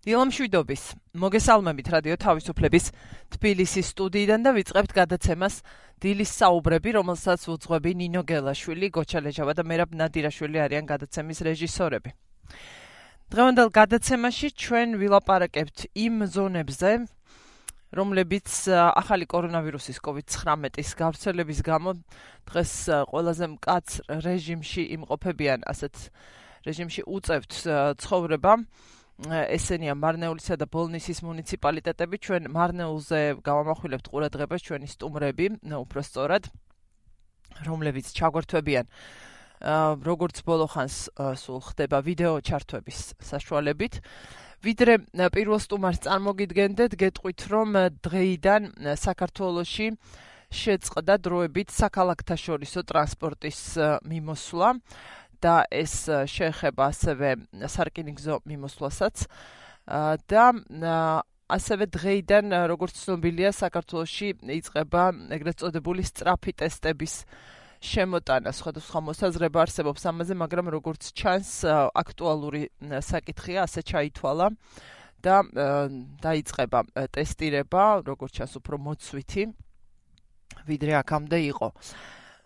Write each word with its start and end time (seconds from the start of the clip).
დილამშვიდობის. 0.00 0.82
მოგესალმებით 1.12 1.88
რადიო 1.92 2.16
თავისუფლების 2.24 2.86
თბილისის 3.36 3.90
სტუდიიდან 3.92 4.40
და 4.46 4.50
ვიწყებთ 4.56 4.92
გადაცემას 4.96 5.60
დილის 6.00 6.30
საუბრები, 6.40 6.90
რომელსაც 6.96 7.44
უძღვები 7.52 7.92
ნინო 8.00 8.24
გელაშვილი, 8.24 8.88
გოჩალეჟავა 8.96 9.52
და 9.60 9.62
მერაბ 9.68 9.92
ნადირაშვილი 10.00 10.58
არიან 10.64 10.88
გადაცემის 10.88 11.38
რეჟისორები. 11.44 12.10
დღევანდელ 13.28 13.68
გადაცემაში 13.76 14.48
ჩვენ 14.56 14.88
ვილაპარაკებთ 15.04 15.78
იმ 15.92 16.16
ზონებზე, 16.32 16.90
რომლებიც 17.92 18.48
ახალი 18.72 19.28
კორონავირუსის 19.28 20.00
COVID-19-ის 20.00 20.90
გავრცელების 20.96 21.60
გამო 21.60 21.90
დღეს 22.48 22.72
ყველაზე 23.12 23.46
მკაც 23.52 23.88
რეჟიმში 24.08 24.82
იმყოფებიან, 24.96 25.68
ასეთ 25.68 25.94
რეჟიმში 26.64 27.02
უწევთ 27.04 27.52
ცხოვრება. 28.00 28.52
ესენია 29.28 29.94
მარნეულისა 29.94 30.56
და 30.56 30.66
ბოლნისის 30.70 31.20
მუნიციპალიტეტები. 31.20 32.16
ჩვენ 32.24 32.42
მარნეულზე 32.56 33.20
გავამახვილებთ 33.44 34.06
ყურადღებას 34.08 34.60
ჩვენი 34.64 34.88
სტუმრები 34.88 35.46
უფრო 35.84 36.00
სწორად. 36.00 36.44
რომლებიც 37.66 38.06
ჩაგვერთვებიან 38.16 38.86
როგორც 40.00 40.40
ბოლოხანს 40.46 40.96
სულ 41.36 41.60
ხდება 41.60 41.98
ვიდეო 42.00 42.40
ჩართვების 42.40 42.98
საშუალებით. 43.20 44.00
ვიდრე 44.64 44.94
პირველ 45.34 45.60
სტუმარს 45.60 46.00
წარმოგიდგენდეთ 46.04 46.92
გეტყვით 46.96 47.40
რომ 47.52 47.68
დღეიდან 48.00 48.62
საქართველოში 48.96 49.86
შეწყდა 50.50 51.14
დროებით 51.20 51.68
საქალაქთა 51.70 52.36
შორისო 52.40 52.80
ტრანსპორტის 52.88 53.60
მიმოსვლა 54.04 54.68
და 55.40 55.64
ეს 55.72 55.94
შეეხება 56.28 56.90
ასევე 56.92 57.28
სარკინიგზო 57.66 58.40
მიმოსვლასაც. 58.44 59.26
და 60.30 60.44
ასევე 61.50 61.84
დღეიდან 61.90 62.46
როგორც 62.70 62.94
ცნობილია 63.02 63.50
საქართველოში 63.50 64.28
იწყება 64.60 65.02
ეგრეთ 65.34 65.56
წოდებული 65.64 66.02
სწრაფი 66.06 66.52
ტესტების 66.62 67.14
შემოტანა. 67.80 68.50
სხვადასხვა 68.52 69.00
მოსაზრება 69.08 69.58
არსებობს 69.64 70.02
ამაზე 70.06 70.34
მაგრამ 70.36 70.66
როგორც 70.76 71.02
ჩანს 71.16 71.50
აქტუალური 71.96 72.68
საკითხია 73.02 73.64
ასე 73.66 73.80
ჩაითვალა 73.82 74.46
და 75.24 75.36
დაიწყება 76.22 76.80
ტესტირება 77.16 77.84
როგორც 78.04 78.32
ჩანს 78.36 78.54
უფრო 78.60 78.76
მოცვითი 78.78 79.42
ვიდრე 80.68 80.92
აქამდე 81.02 81.38
იყო 81.50 81.68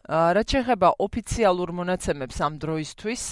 რაც 0.04 0.48
შეეხება 0.52 0.88
ოფიციალურ 1.00 1.70
მონაცემებს 1.72 2.36
ამ 2.44 2.58
დროისთვის, 2.60 3.22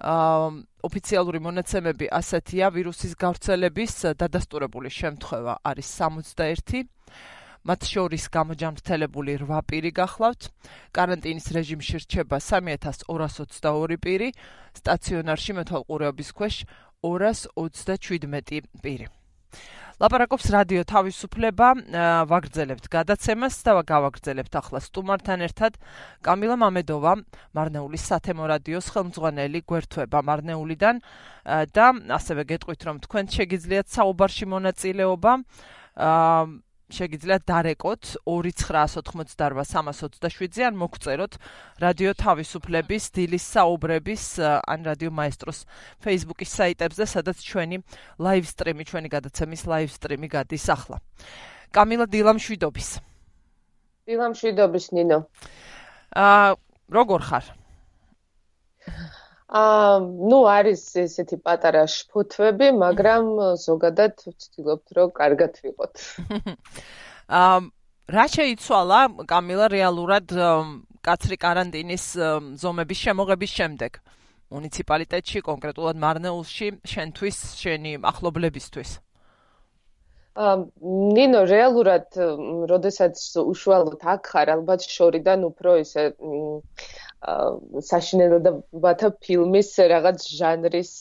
ოფიციალური 0.00 1.40
მონაცემები 1.44 2.06
ასეთია: 2.08 2.72
ვირუსის 2.72 3.12
გავრცელების 3.20 3.92
დადასტურებული 4.16 4.88
შემთხვევა 4.88 5.54
არის 5.60 5.88
61, 6.00 6.88
მათ 7.68 7.80
შორის 7.84 8.24
გამოჯანმრთელებული 8.32 9.36
8 9.44 9.60
პირი 9.68 9.90
გახლავთ. 9.92 10.42
каранტინის 10.96 11.46
რეჟიმში 11.52 11.96
რჩება 12.08 12.40
3222 12.40 14.00
პირი, 14.00 14.32
სტაციონარში 14.80 15.52
მეთვალყურეობის 15.60 16.30
ქვეშ 16.32 16.64
237 17.04 18.64
პირი. 18.80 19.06
ლაპარაკობს 20.00 20.46
რადიო 20.54 20.82
თავისუფლება, 20.88 21.66
ვაგრძელებთ 22.30 22.86
გადაცემას 22.88 23.56
და 23.66 23.74
გავაგრძელებთ 23.84 24.54
ახლა 24.60 24.80
სტუმართან 24.80 25.44
ერთად 25.44 25.76
კამილა 26.24 26.56
მამედოვა, 26.62 27.12
მარნეულის 27.52 28.06
სათემო 28.08 28.48
რადიოს 28.48 28.88
ხელმძღვანელი 28.96 29.60
გვერდთვება 29.68 30.24
მარნეულიდან 30.24 31.04
და 31.76 31.86
ასევე 32.16 32.48
გეტყვით 32.48 32.80
რომ 32.88 33.04
თქვენ 33.04 33.28
შეგიძლიათ 33.36 33.92
საუბარში 33.92 34.48
მონაწილეობა 34.56 35.32
აა 36.00 36.48
შეგიძლიათ 36.90 37.46
დარეკოთ 37.46 38.18
2988327-ზე 38.26 40.64
ან 40.68 40.74
მოგწეროთ 40.80 41.36
რადიო 41.82 42.12
თავისუფლების 42.22 43.04
დილის 43.16 43.44
საუბრების 43.54 44.24
ან 44.44 44.80
რადიო 44.90 45.10
მაესტროს 45.14 45.58
Facebook-ის 46.02 46.50
საიტებზე, 46.60 47.04
სადაც 47.14 47.36
ჩვენი 47.40 47.76
ლაივ 48.18 48.44
სტრიმი, 48.50 48.84
ჩვენი 48.90 49.08
გადაცემის 49.14 49.62
ლაივ 49.70 49.88
სტრიმი 49.94 50.28
გადის 50.34 50.66
ახლა. 50.74 50.98
კამილა 51.70 52.10
დილამშვიდობის. 52.10 52.88
დილამშვიდობის 54.10 54.86
ნინო. 54.96 55.18
აა 56.18 56.58
როგორ 56.90 57.20
ხარ? 57.22 57.44
აა, 59.50 59.98
ну, 60.30 60.38
არის 60.46 60.82
ესეთი 61.02 61.40
პატარა 61.42 61.82
შფოთვები, 61.90 62.70
მაგრამ 62.78 63.24
ზოგადად 63.58 64.22
ვცდილობთ, 64.30 64.86
რომ 64.98 65.10
კარგად 65.16 65.58
ვიყოთ. 65.64 66.04
აა, 67.40 67.58
რა 68.14 68.26
შეიცვალა 68.36 69.00
კამილა 69.26 69.66
რეალურად 69.74 70.30
კაცრი 71.02 71.36
каранტინის 71.42 72.06
ზომების 72.62 73.02
შემოღების 73.10 73.50
შემდეგ? 73.58 74.00
მუნიციპალიტეტში, 74.54 75.42
კონკრეტულად 75.46 75.98
მარნეულში, 76.04 76.68
შენთვის, 76.92 77.38
შენი 77.58 77.92
ახლობლებისთვის? 78.10 78.98
ნინო 80.40 81.40
რეალურად, 81.50 82.16
როდესაც 82.70 83.18
უშუალოდ 83.42 84.04
აქ 84.14 84.30
ხარ, 84.30 84.52
ალბათ 84.54 84.86
შორიდან 84.86 85.42
უფრო 85.50 85.74
ისე 85.82 86.04
საშინელებათა 87.20 89.08
ფილმის 89.24 89.72
რაღაც 89.92 90.22
ჟანრის 90.36 90.92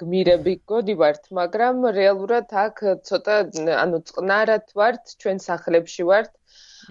გმირები 0.00 0.54
გოდივართ, 0.72 1.28
მაგრამ 1.40 1.84
რეალურად 1.98 2.54
აქ 2.64 2.80
ცოტა 3.10 3.36
ანუ 3.84 4.00
წყნარად 4.08 4.72
ვართ, 4.80 5.12
ჩვენ 5.20 5.44
სახლებში 5.48 6.08
ვართ. 6.08 6.32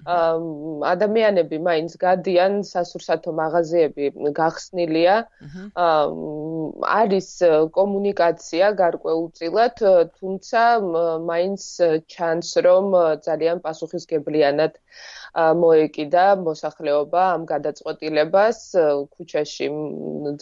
ადამიანები 0.04 1.58
მაინც 1.62 1.92
გადიან 2.02 2.62
სასურსათო 2.66 3.30
მაღაზიები 3.40 4.10
გახსნილია. 4.38 5.14
არის 6.98 7.28
კომუნიკაცია 7.78 8.70
გარკვეულწილად, 8.82 9.76
თუმცა 10.18 10.62
მაინც 11.30 11.62
ჩანს 12.10 12.50
რომ 12.66 12.86
ძალიან 13.26 13.62
პასუხისგებლიანად 13.66 14.72
მოეკიდა 15.34 16.24
მოსახლეობა 16.46 17.22
ამ 17.34 17.42
გადაწყვეტილებას 17.50 18.58
ქუჩაში 19.14 19.66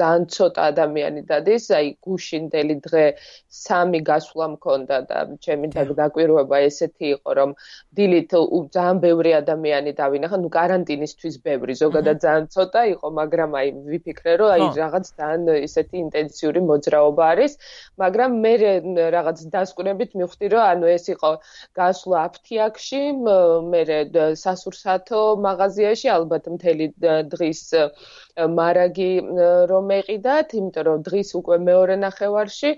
ძალიან 0.00 0.24
ცოტა 0.34 0.62
ადამიანი 0.72 1.22
დადის 1.30 1.64
აი 1.78 1.86
გუშინდელი 2.04 2.76
დღე 2.86 3.04
სამი 3.48 4.00
გასვლა 4.08 4.46
მქონდა 4.56 4.98
და 5.08 5.18
ჩემი 5.46 5.72
დაკვირვება 5.72 6.56
ესეთი 6.68 7.06
იყო 7.16 7.30
რომ 7.40 7.54
დილით 7.96 8.36
ძალიან 8.76 9.00
ბევრი 9.06 9.32
ადამიანი 9.40 9.92
დავინახა 10.02 10.36
ნუ 10.44 10.50
каранტინისთვის 10.58 11.40
ბევრი 11.48 11.72
ზოგადად 11.82 12.16
mhm. 12.20 12.24
ძალიან 12.24 12.46
ცოტა 12.52 12.82
იყო 12.92 13.08
მაგრამ 13.20 13.50
აი 13.62 13.68
ვიფიქრე 13.88 14.32
რომ 14.44 14.50
აი 14.56 14.62
რაღაც 14.76 15.04
ძალიან 15.16 15.42
ესეთი 15.56 15.96
ინტენსიური 16.04 16.60
მოძრაობა 16.68 17.24
არის 17.32 17.52
მაგრამ 17.96 18.30
მე 18.44 18.54
რაღაც 19.16 19.38
დასკვნებით 19.56 20.10
მივხვდი 20.20 20.46
რომ 20.52 20.62
ანუ 20.72 20.86
ეს 20.96 21.04
იყო 21.16 21.30
გასვლა 21.80 22.16
აფთიაქში 22.28 23.02
მე 23.72 23.82
სასურს 24.44 24.81
სათო 24.82 25.20
მაღაზიაში 25.46 26.08
ალბათ 26.16 26.48
მთელი 26.54 26.86
დღის 27.34 27.62
მარაგი 28.58 29.08
რომ 29.72 29.92
ეყიდათ, 29.98 30.54
იმიტომ 30.58 30.86
რომ 30.88 31.04
დღის 31.08 31.30
უკვე 31.40 31.58
მეორე 31.68 31.96
ნახევარში 32.04 32.72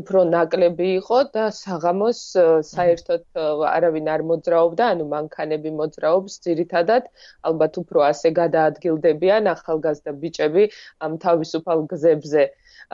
უფრო 0.00 0.24
ნაკლები 0.32 0.88
იყო 1.00 1.20
და 1.36 1.44
საღამოს 1.58 2.22
საერთოდ 2.70 3.42
არავინ 3.72 4.10
არ 4.14 4.26
მოძრაობდა, 4.30 4.88
ანუ 4.94 5.08
მანქანები 5.14 5.74
მოძრაობს 5.82 6.40
ძირითადად, 6.48 7.12
ალბათ 7.50 7.82
უფრო 7.84 8.08
ასე 8.12 8.34
გადაადგილდებიან 8.40 9.52
ახალგაზრდა 9.56 10.18
ბიჭები 10.24 10.64
ამ 11.08 11.22
თავისუფალ 11.28 11.86
გზებზე. 11.94 12.50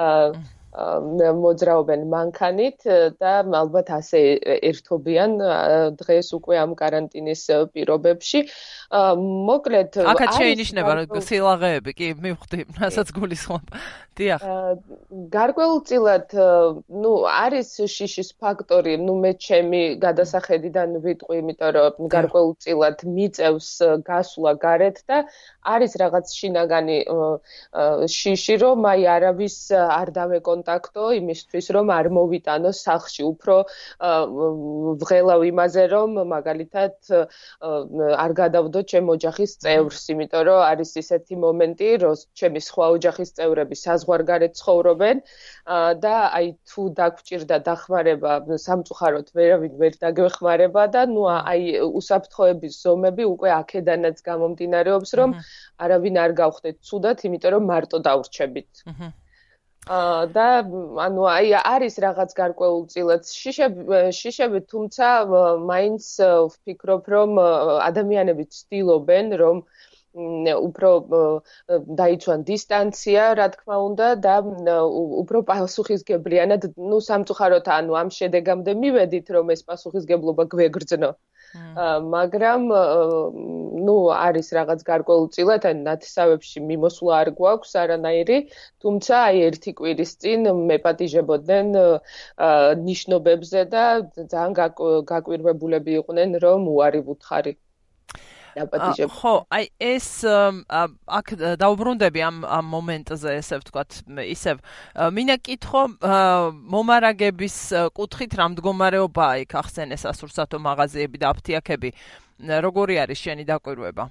აა 0.08 0.28
მოძრაობენ 0.74 2.06
მანქანით 2.10 2.86
და 3.22 3.32
ალბათ 3.46 3.90
ასე 3.94 4.20
ერთობიან 4.70 5.38
დღეს 6.00 6.28
უკვე 6.34 6.58
ამ 6.58 6.74
каранტინის 6.74 7.42
პირობებში. 7.74 8.40
მოკლედ 8.90 10.00
აქაც 10.02 10.30
შეინიშნება 10.40 10.92
სილაღეები, 11.22 11.90
კი, 11.94 12.08
მივხვდი, 12.18 12.58
რასაც 12.82 13.08
გულისხმობ. 13.14 13.62
დიახ. 14.19 14.43
გარკვეულწილად, 15.33 16.33
ну, 17.03 17.11
არის 17.31 17.69
შიშის 17.87 18.29
ფაქტორი, 18.41 18.97
ну, 18.99 19.15
მე 19.23 19.31
ჩემი 19.45 19.81
გადასახედიდან 20.03 20.99
ვიტყვი, 21.05 21.39
იმიტომ 21.41 21.71
რომ 21.77 22.09
გარკვეულწილად 22.15 23.05
მიწევს 23.15 23.69
გასვლა 24.09 24.51
გარეთ 24.65 24.97
და 25.07 25.17
არის 25.75 25.95
რაღაც 26.03 26.25
შინაგანი 26.39 26.97
შიში, 28.17 28.55
რომ 28.63 28.87
აი 28.91 29.07
არავის 29.15 29.57
არ 29.75 30.11
დავეკონტაქტო 30.19 31.03
იმისთვის, 31.19 31.65
რომ 31.79 31.93
არ 31.99 32.11
მოვიტანო 32.19 32.71
სახში, 32.75 33.23
უფრო 33.31 33.55
ვღელავ 35.03 35.41
იმაზე, 35.51 35.83
რომ 35.95 36.19
მაგალითად 36.35 36.95
არ 38.25 38.31
გადავდო 38.41 38.79
ჩემ 38.91 39.07
ოჯახის 39.15 39.51
წევრს, 39.63 40.03
იმიტომ 40.15 40.43
რომ 40.49 40.59
არის 40.69 40.91
ისეთი 41.03 41.35
მომენტი, 41.45 41.89
რომ 42.03 42.15
ჩემი 42.39 42.59
სხვა 42.69 42.85
ოჯახის 42.99 43.29
წევრები 43.39 43.75
საზღვარგარეთ 44.04 44.54
ცხოვრობენ 44.60 45.20
და 46.04 46.14
აი 46.38 46.48
თუ 46.68 46.82
დაგჭირდა 47.00 47.58
დახმარება 47.68 48.32
სამწუხაროდ 48.66 49.32
ვერავინ 49.38 49.74
ვერ 49.80 49.98
დაგეხმარება 50.04 50.86
და 50.94 51.02
ნუ 51.14 51.24
აი 51.32 51.62
უსაფრთხოების 52.00 52.78
ზომები 52.84 53.24
უკვე 53.34 53.50
აქედანაც 53.58 54.16
გამომდინარეობს 54.28 55.10
რომ 55.20 55.36
არავინ 55.88 56.16
არ 56.24 56.32
გავხდეთ 56.44 56.76
ცუდად 56.90 57.26
იმიტომ 57.28 57.52
რომ 57.56 57.70
მარტო 57.72 57.98
დავრჩებით 58.08 58.84
აჰა 58.84 59.12
და 60.32 60.48
ანუ 61.04 61.24
აი 61.28 61.48
არის 61.60 61.94
რაღაც 62.00 62.30
გარკვეულწილად 62.40 63.22
შიშები 63.28 63.98
შიშები 64.16 64.60
თუმცა 64.72 65.08
მაინც 65.60 66.04
ვფიქრობ 66.52 67.04
რომ 67.14 67.30
ადამიანები 67.88 68.44
ცდილობენ 68.48 69.36
რომ 69.44 69.60
უფრო 70.17 70.89
დაიცვან 72.01 72.43
დისტანცია 72.49 73.25
რა 73.39 73.47
თქმა 73.55 73.77
უნდა 73.87 74.07
და 74.25 74.35
უფრო 75.23 75.41
პასუხისგებლიანად 75.49 76.67
ну 76.91 76.97
სამწუხაროდ 77.07 77.69
ანუ 77.77 77.97
ამ 78.01 78.09
შედეგამდე 78.17 78.75
მივედით 78.83 79.29
რომ 79.37 79.53
ეს 79.55 79.61
პასუხისგებლობა 79.69 80.47
გვეგრძნო 80.53 81.11
მაგრამ 82.15 82.65
ну 83.85 83.95
არის 84.15 84.49
რაღაც 84.57 84.83
გარკვეულწილად 84.89 85.69
ან 85.69 85.85
ნათესავებში 85.87 86.65
მიმოსვლა 86.71 87.21
არ 87.21 87.31
გვაქვს 87.39 87.73
არანაირი 87.83 88.37
თუმცა 88.85 89.21
აი 89.29 89.41
ერთი 89.47 89.73
კვირის 89.79 90.11
წინ 90.25 90.51
მეპატიჟებოდნენ 90.73 91.71
ნიშნობებზე 92.89 93.65
და 93.73 93.85
ძალიან 94.17 94.53
გაკვირვებულები 95.13 95.97
იყვნენ 96.01 96.37
რომ 96.45 96.69
უარი 96.75 97.01
ვუთხარი 97.09 97.57
დაპატიჟებ. 98.54 99.08
ხო, 99.18 99.34
აი 99.50 99.64
ეს 99.80 100.08
აქ 101.18 101.26
დაუბრუნდები 101.62 102.20
ამ 102.28 102.36
ამ 102.46 102.66
მომენტზე, 102.74 103.30
ესე 103.42 103.60
ვთქვათ, 103.60 103.90
ისევ 104.34 104.56
მინდა 105.18 105.36
კითხო 105.42 105.82
მომარაგების 106.74 107.56
კუთხით 107.98 108.32
რა 108.38 108.46
მდგომარეობაა 108.54 109.34
იქ 109.44 109.56
ახსენეს 109.62 110.06
ასურსათო 110.12 110.58
მაღაზიები 110.58 111.16
და 111.22 111.26
აფთიაქები. 111.34 111.90
როგორი 112.66 112.94
არის 112.98 113.18
შენი 113.24 113.44
დაკვირვება? 113.46 114.10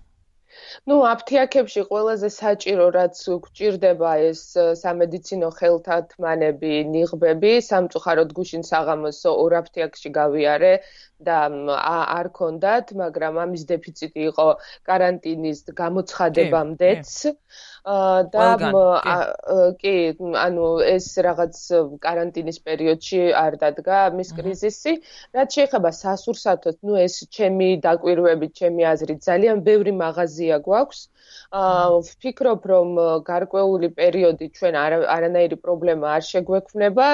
ну 0.90 0.96
აფთიაქებში 1.10 1.84
ყველაზე 1.90 2.30
საჭირო 2.34 2.86
რაც 2.96 3.22
გვჭირდება 3.46 4.12
ეს 4.30 4.42
სამედიცინო 4.82 5.50
ხელთათმანები, 5.60 6.74
ნიღბები, 6.94 7.54
სამწუხაროდ 7.70 8.36
გუშინ 8.40 8.66
საღამოს 8.70 9.22
ორ 9.32 9.56
აფთიაქში 9.62 10.14
გავიარე 10.20 10.74
და 11.28 11.38
არ 12.18 12.30
ქონდათ, 12.40 12.94
მაგრამ 13.02 13.40
ამის 13.44 13.64
დეფიციტი 13.72 14.22
იყო 14.32 14.48
каранტინის 14.90 15.60
გამოცხადებამდეც. 15.82 17.14
და 17.84 18.44
კი, 19.82 19.96
ანუ 20.40 20.68
ეს 20.88 21.08
რაღაც 21.28 21.56
каранტინის 22.06 22.60
პერიოდში 22.64 23.22
არ 23.36 23.58
დადგა 23.64 24.00
მის 24.16 24.30
კრიზისი, 24.38 24.94
რაც 25.36 25.58
შეეხება 25.58 25.92
სასურსათოს, 25.92 26.78
ну 26.88 26.96
ეს 26.96 27.20
ჩემი 27.28 27.70
დაკვირვებით, 27.84 28.52
ჩემი 28.62 28.88
აზრით, 28.94 29.20
ძალიან 29.28 29.66
ბევრი 29.68 29.92
მაღაზია 30.00 30.64
გვაქვს. 30.64 31.02
აა 31.54 32.00
ვფიქრობ, 32.08 32.64
რომ 32.72 32.90
გარკვეული 33.28 33.90
პერიოდი 34.00 34.48
ჩვენ 34.58 34.78
არანაირი 35.16 35.58
პრობლემა 35.66 36.16
არ 36.18 36.24
შეგვექმნება, 36.30 37.08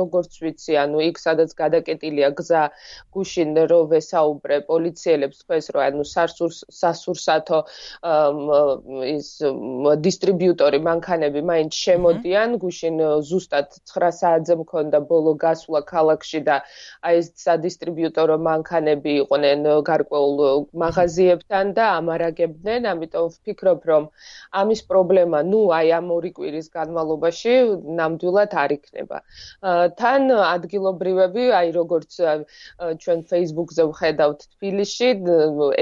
როგორც 0.00 0.38
ვიცი, 0.44 0.76
ანუ 0.82 1.02
იქ 1.06 1.22
სადაც 1.22 1.54
გადაკეტილია 1.62 2.30
გზა 2.40 2.62
გუშინ 3.16 3.55
რო 3.70 3.80
ვესაუბრე 3.92 4.58
პოლიციელებს 4.70 5.42
თქვენს 5.42 5.66
რომ 5.74 5.82
ანუ 5.86 6.04
სასურს 6.12 6.58
სასურსათო 6.80 7.60
ის 9.12 9.28
დისტრიბიუტორი 10.06 10.80
მანქანები 10.88 11.40
მაინც 11.50 11.80
შემოდიან 11.86 12.56
გუშინ 12.64 12.96
ზუსტად 13.30 13.78
9 13.94 14.12
საათზე 14.20 14.54
მქონდა 14.62 15.00
ბოლო 15.10 15.32
გასვლა 15.46 15.80
ქალაქში 15.92 16.40
და 16.48 16.56
აი 17.06 17.22
ეს 17.22 17.32
სადისტრიბიუტორო 17.46 18.36
მანქანები 18.48 19.16
იყვნენ 19.22 19.66
გარკვეულ 19.90 20.66
მაღაზიებთან 20.84 21.74
და 21.78 21.84
ამარაგებდნენ 22.00 22.90
ამიტომ 22.92 23.26
ვფიქრობ 23.36 23.80
რომ 23.90 24.08
ამის 24.62 24.80
პრობლემა 24.90 25.42
ნუ 25.50 25.62
აი 25.78 25.92
ამ 25.98 26.10
ორი 26.16 26.30
კვირის 26.36 26.68
განმავლობაში 26.76 27.54
ნამდვილად 28.00 28.56
არ 28.62 28.74
იქნება. 28.76 29.18
თან 30.00 30.30
ადგილობრივები 30.36 31.44
აი 31.60 31.72
როგორც 31.78 32.20
ჩვენ 33.02 33.24
Facebook-ზე 33.36 33.86
ვხედავთ 33.92 34.44
თბილისში 34.56 35.10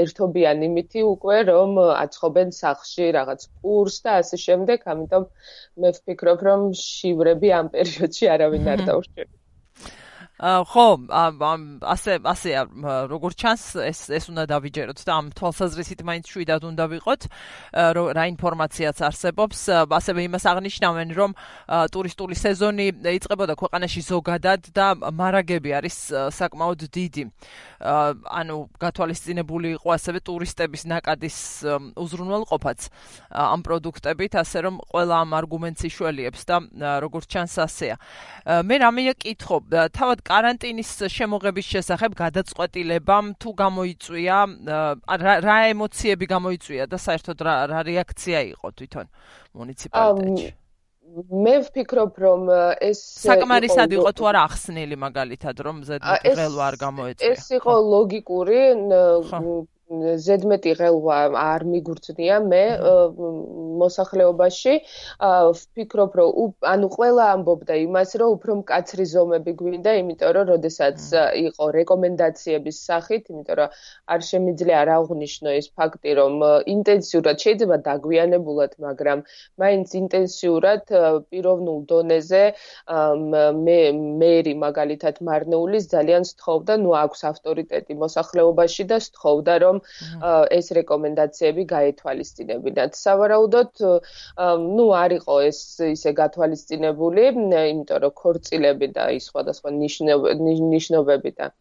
ერთობიან 0.03 0.67
იმითი 0.69 1.07
უკვე 1.11 1.39
რომ 1.51 1.79
აცხობენ 1.87 2.53
სახში 2.59 3.09
რაღაც 3.19 3.49
პურს 3.63 4.03
და 4.07 4.19
ასე 4.25 4.43
შემდეგ, 4.47 4.85
ამიტომ 4.97 5.31
მე 5.85 5.95
ვფიქრობ 6.01 6.45
რომ 6.51 6.69
შივრები 6.83 7.57
ამ 7.63 7.73
პერიოდში 7.79 8.31
არავინ 8.37 8.71
არ 8.75 8.87
დაურჩება. 8.91 9.33
ხო, 10.35 10.87
ასე 11.87 12.19
ასე 12.27 12.51
როგორც 13.07 13.37
ჩანს 13.39 13.65
ეს 13.87 14.01
ეს 14.11 14.25
უნდა 14.35 14.51
დავიჯეროთ 14.51 14.99
და 15.07 15.13
ამ 15.15 15.27
თვალსაზრისით 15.31 16.03
მაინც 16.03 16.27
შვიდად 16.27 16.63
უნდა 16.75 16.85
ვიყოთ 16.91 17.23
რა 18.19 18.25
ინფორმაციაც 18.35 18.99
არსებობს. 18.99 19.87
ასევე 19.95 20.27
იმას 20.27 20.45
აღნიშნავენ, 20.51 21.09
რომ 21.15 21.31
ტურისტული 21.71 22.35
სეზონი 22.35 22.87
იწყებოდა 23.15 23.55
ქვეყანაში 23.55 24.03
ზოგადად 24.11 24.75
და 24.75 24.87
მარაგები 24.99 25.71
არის 25.71 25.97
საკმაოდ 26.35 26.81
დიდი. 26.91 27.25
ანუ 27.79 28.57
გათვალისწინებული 28.83 29.79
იყო 29.79 29.89
ასევე 29.95 30.19
ტურისტების 30.19 30.83
ნაკადის 30.91 31.39
უზრუნველყოფაც 31.95 32.81
ამ 33.31 33.61
პროდუქტებით, 33.63 34.33
ასე 34.43 34.59
რომ 34.67 34.75
ყველა 34.91 35.15
ამ 35.15 35.31
არგუმენტს 35.39 35.83
იშველიებს 35.95 36.43
და 36.49 36.57
როგორც 37.05 37.27
ჩანს 37.31 37.55
ასეა. 37.61 37.97
მე 38.67 38.75
რამეა 38.83 39.15
კითხო, 39.15 39.63
თავად 39.95 40.24
კარანტინის 40.25 40.91
შემოღების 41.13 41.67
შესახებ 41.75 42.17
გადაწყვეტილებამ 42.17 43.27
თუ 43.45 43.51
გამოიწვია 43.61 44.39
რა, 45.21 45.35
რა 45.45 45.57
ემოციები 45.75 46.27
გამოიწვია 46.35 46.89
და 46.89 46.99
საერთოდ 47.07 47.39
რა 47.45 47.55
რა 47.73 47.81
რეაქცია 47.89 48.41
იყო 48.57 48.69
თვითონ 48.79 49.07
მუნიციპალიტეტში? 49.61 50.53
მე 51.15 51.55
ვფიქრობ, 51.69 52.17
რომ 52.25 52.49
ეს 52.83 52.99
საკმარისად 53.23 53.93
იყო 53.95 54.11
თუ 54.19 54.25
არა 54.33 54.41
ახსნილი 54.49 54.97
მაგალითად, 54.99 55.61
რომ 55.67 55.77
ზედმეტ 55.87 56.25
ველო 56.41 56.61
არ 56.65 56.77
გამოეწვია. 56.81 57.29
ეს 57.37 57.45
იყო 57.61 57.75
ლოგიკური 57.95 58.61
ზედმეტი 59.93 60.73
ღელვა 60.79 61.17
არ 61.39 61.65
მიგურწნია 61.69 62.39
მე 62.49 62.63
მოსახლეობაში 63.81 64.75
ვფიქრობ 65.21 66.15
რომ 66.21 66.55
ანუ 66.73 66.89
ყველა 66.95 67.25
ამბობდა 67.37 67.75
იმას 67.85 68.15
რომ 68.23 68.31
უფრო 68.37 68.57
მკაცრი 68.61 69.05
ზომები 69.13 69.53
გვინდა 69.61 69.93
იმიტომ 70.01 70.33
რომ 70.37 70.49
როდესაც 70.53 71.05
იყო 71.41 71.69
რეკომენდაციების 71.77 72.77
სახით 72.89 73.29
იმიტომ 73.35 73.59
რომ 73.61 73.77
არ 74.17 74.21
შემიძლია 74.31 74.77
არ 74.85 74.93
აღნიშნო 74.97 75.55
ეს 75.61 75.69
ფაქტი 75.77 76.17
რომ 76.21 76.35
ინტენსიურად 76.75 77.37
შეიძლება 77.45 77.77
დაგვიანებულად 77.89 78.73
მაგრამ 78.87 79.25
მაინც 79.65 79.89
ინტენსიურად 80.01 80.83
პიროვნულ 81.29 81.81
დონეზე 81.93 82.43
მე 83.69 83.79
მერი 84.25 84.55
მაგალითად 84.65 85.21
მარნეულის 85.29 85.85
ძალიან 85.93 86.25
სთხოვდა 86.33 86.75
ნუ 86.85 86.91
აქვს 87.05 87.21
ავტორიტეტი 87.35 88.01
მოსახლეობაში 88.05 88.85
და 88.95 88.99
სთხოვდა 89.09 89.55
რომ 89.65 89.74
ეს 90.59 90.71
რეკომენდაციები 90.79 91.65
გაეთვალისწინებინათ. 91.75 92.99
სავარაუდოდ, 93.01 93.85
ну, 94.79 94.87
არისო 95.05 95.39
ეს 95.51 95.61
ისე 95.91 96.15
გათვალისწინებული, 96.23 97.29
იმიტომ 97.35 98.05
რომ 98.07 98.17
ქორწილები 98.23 98.93
და 98.99 99.11
ის 99.19 99.31
სხვადასხვა 99.33 99.77
ნიშნობები 99.81 101.37
და 101.41 101.53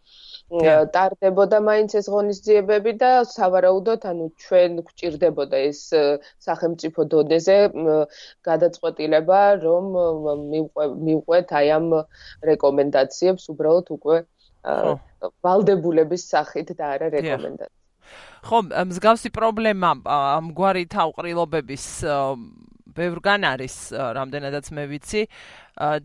ტარდებოდა 0.95 1.59
მაინც 1.65 1.93
ეს 1.99 2.07
ღონისძიებები 2.13 2.91
და 3.01 3.09
სავარაუდოდ 3.33 4.05
ანუ 4.09 4.25
ჩვენ 4.45 4.75
გვჭირდებოდა 4.89 5.61
ეს 5.69 5.79
სახელმწიფო 6.47 7.05
დონეზე 7.13 7.57
გადაწყვეტილება 8.49 9.39
რომ 9.63 9.87
მივყვეთ 11.07 11.55
აი 11.61 11.71
ამ 11.77 11.87
რეკომენდაციებს 12.51 13.49
უბრალოდ 13.55 13.93
უკვე 13.97 14.19
ვალდებულების 15.47 16.27
სახით 16.35 16.75
და 16.81 16.91
არა 16.97 17.09
რეკომენდაციები 17.17 17.82
ხო, 18.43 18.59
მსგავსი 18.91 19.31
პრობლემა 19.31 19.95
ამგვარი 20.03 20.85
თავყრილობების 20.91 21.85
ბევრგან 22.93 23.45
არის, 23.47 23.75
რამდენადაც 24.17 24.65
მე 24.69 24.83
ვიცი. 24.91 25.21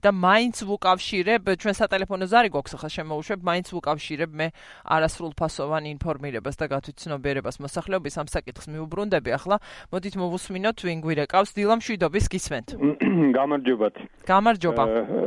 და 0.01 0.11
მაინც 0.17 0.65
ვუკავშირებ 0.65 1.43
ჩვენ 1.61 1.75
სატელეფონო 1.77 2.27
ზარი 2.33 2.49
გვაქვს 2.49 2.73
ახლა 2.79 2.89
შემოუშვებ 2.89 3.41
მაინც 3.45 3.67
ვუკავშირებ 3.77 4.31
მე 4.33 4.47
არასრულ 4.97 5.33
ფასოვან 5.37 5.85
ინფორმირებას 5.93 6.57
და 6.57 6.67
გათვითცნობიერებას 6.73 7.61
მოსახლეობის 7.61 8.15
ამ 8.17 8.29
საკითხს 8.33 8.65
მიუბრუნდები. 8.73 9.31
ახლა 9.37 9.61
მოდით 9.93 10.15
მოვუსმინოთ 10.17 10.79
ვინ 10.89 10.99
გვირეკავს 11.05 11.53
დილამ 11.53 11.85
შვიდობის 11.85 12.27
გისმენთ. 12.33 12.69
გამარჯობათ. 13.39 13.95
გამარჯობა. 14.25 14.83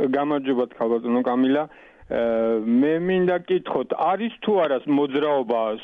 გამარჯობათ 0.10 0.70
ქალბატონო 0.74 1.22
კამილა 1.22 1.70
მე 2.12 2.94
მინდა 3.08 3.48
კითხოთ, 3.48 3.96
არის 3.96 4.36
თუ 4.44 4.52
არა 4.60 4.84
მოძრაობა 4.84 5.80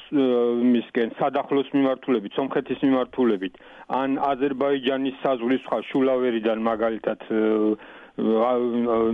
მისკენ 0.76 1.16
სადახლოს 1.16 1.72
მიმართულებით, 1.72 2.36
სომხეთის 2.36 2.84
მიმართულებით, 2.84 3.56
ან 3.96 4.20
აზერბაიჯანის 4.20 5.16
საზღვრის 5.24 5.64
სხვა 5.64 5.80
შულავერიდან 5.88 6.60
მაგალითად 6.68 7.24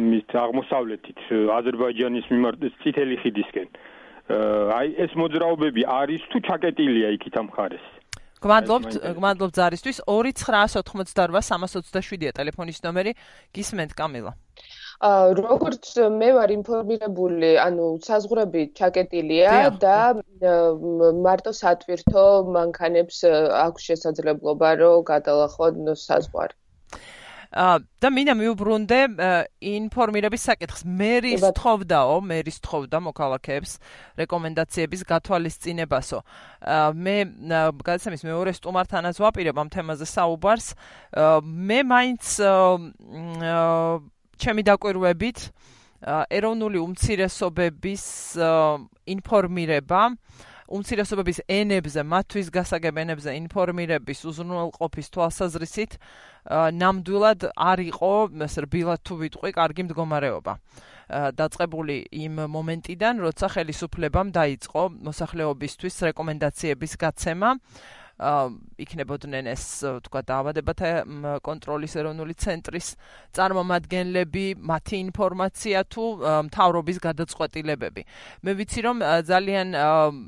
მის 0.09 0.25
აღმოსავლეთით 0.41 1.19
აზერბაიჯანის 1.53 2.25
მიმართ 2.33 2.57
წითელი 2.81 3.15
ხიდისკენ. 3.21 3.69
აი 4.73 4.97
ეს 5.05 5.13
მოძრაობები 5.19 5.85
არის 5.85 6.21
თუ 6.33 6.41
ჩაკეტილია 6.49 7.13
იქით 7.19 7.37
ამ 7.37 7.53
ხარეს? 7.53 7.85
გმადლობთ, 8.43 8.91
გმადლობთ 9.19 9.55
ზარისთვის 9.59 9.97
2988327-ია 10.07 12.31
ტელეფონის 12.35 12.79
ნომერი. 12.83 13.11
გისმენთ 13.53 13.93
კამილა. 13.93 14.33
როგორც 15.03 15.89
მე 16.15 16.29
ვარ 16.37 16.51
ინფორმირებული, 16.55 17.51
ანუ 17.59 17.87
საზღვრები 18.07 18.61
ჩაკეტილია 18.79 19.75
და 19.83 19.97
მარტო 21.27 21.51
სატვირთო 21.59 22.25
მანქანებს 22.55 23.23
აქვს 23.67 23.87
შესაძლებლობა 23.91 24.69
რომ 24.83 25.03
გადალახონ 25.11 25.95
საზღვარი. 26.07 26.55
და 27.53 28.09
მინდა 28.09 28.33
მიუბრუნდე 28.33 28.99
ინფორმირების 29.61 30.41
საკითხს. 30.41 30.81
მერის 30.89 31.43
თხოვდაო, 31.53 32.15
მერის 32.25 32.57
თხოვდა 32.65 32.97
მოქალაქეებს 32.97 33.71
რეკომენდაციების 34.17 35.01
გათვალისწინებასო. 35.05 36.19
მე 36.97 37.15
გადაცემის 37.85 38.25
მეორე 38.25 38.51
სტუმართანაც 38.57 39.15
ვაპირებ 39.21 39.55
ამ 39.61 39.69
თემაზე 39.69 40.05
საუბარს. 40.09 40.73
მე 41.45 41.79
მაინც 41.93 42.23
ჩემი 44.39 44.61
დაკვირვებით 44.67 45.37
ეროვნული 46.33 46.79
უმცირესობების 46.83 48.03
ინფორმირება 49.07 50.01
უმცირესობების 50.73 51.39
ენებზე, 51.51 52.01
მათთვის 52.07 52.47
გასაგებ 52.55 52.95
ენებზე 53.03 53.31
ინფორმირების 53.35 54.19
უზრუნველყოფის 54.25 55.07
თვალსაზრისით 55.13 55.91
ნამდვილად 56.79 57.41
არ 57.53 57.79
იყო, 57.83 58.13
ასე 58.47 58.59
რბილად 58.65 59.03
თუ 59.03 59.13
ვიტყვი, 59.21 59.49
კარგი 59.53 59.81
მდგომარეობა. 59.85 60.53
დაწყებული 61.37 61.95
იმ 62.15 62.35
მომენტიდან, 62.47 63.13
როცა 63.21 63.47
ხელისუფლებამ 63.53 64.29
დაიწყო 64.33 64.81
მოსახლეობისთვის 65.03 65.95
რეკომენდაციების 66.09 66.93
გაცემა, 66.95 67.49
იქნებოდნენ 68.13 69.49
ეს 69.49 69.63
თქვა 70.05 70.21
დაავადებათა 70.29 70.89
კონტროლის 71.43 71.93
ეროვნული 71.97 72.35
ცენტრის 72.37 72.87
წარმომადგენლები, 73.33 74.45
მათი 74.61 74.95
ინფორმაცია 75.09 75.77
თუ 75.89 76.03
მთავრობის 76.47 76.97
გადაწყვეტილებები. 77.03 78.01
მე 78.45 78.51
ვიცი 78.53 78.79
რომ 78.85 78.97
ძალიან 79.27 79.67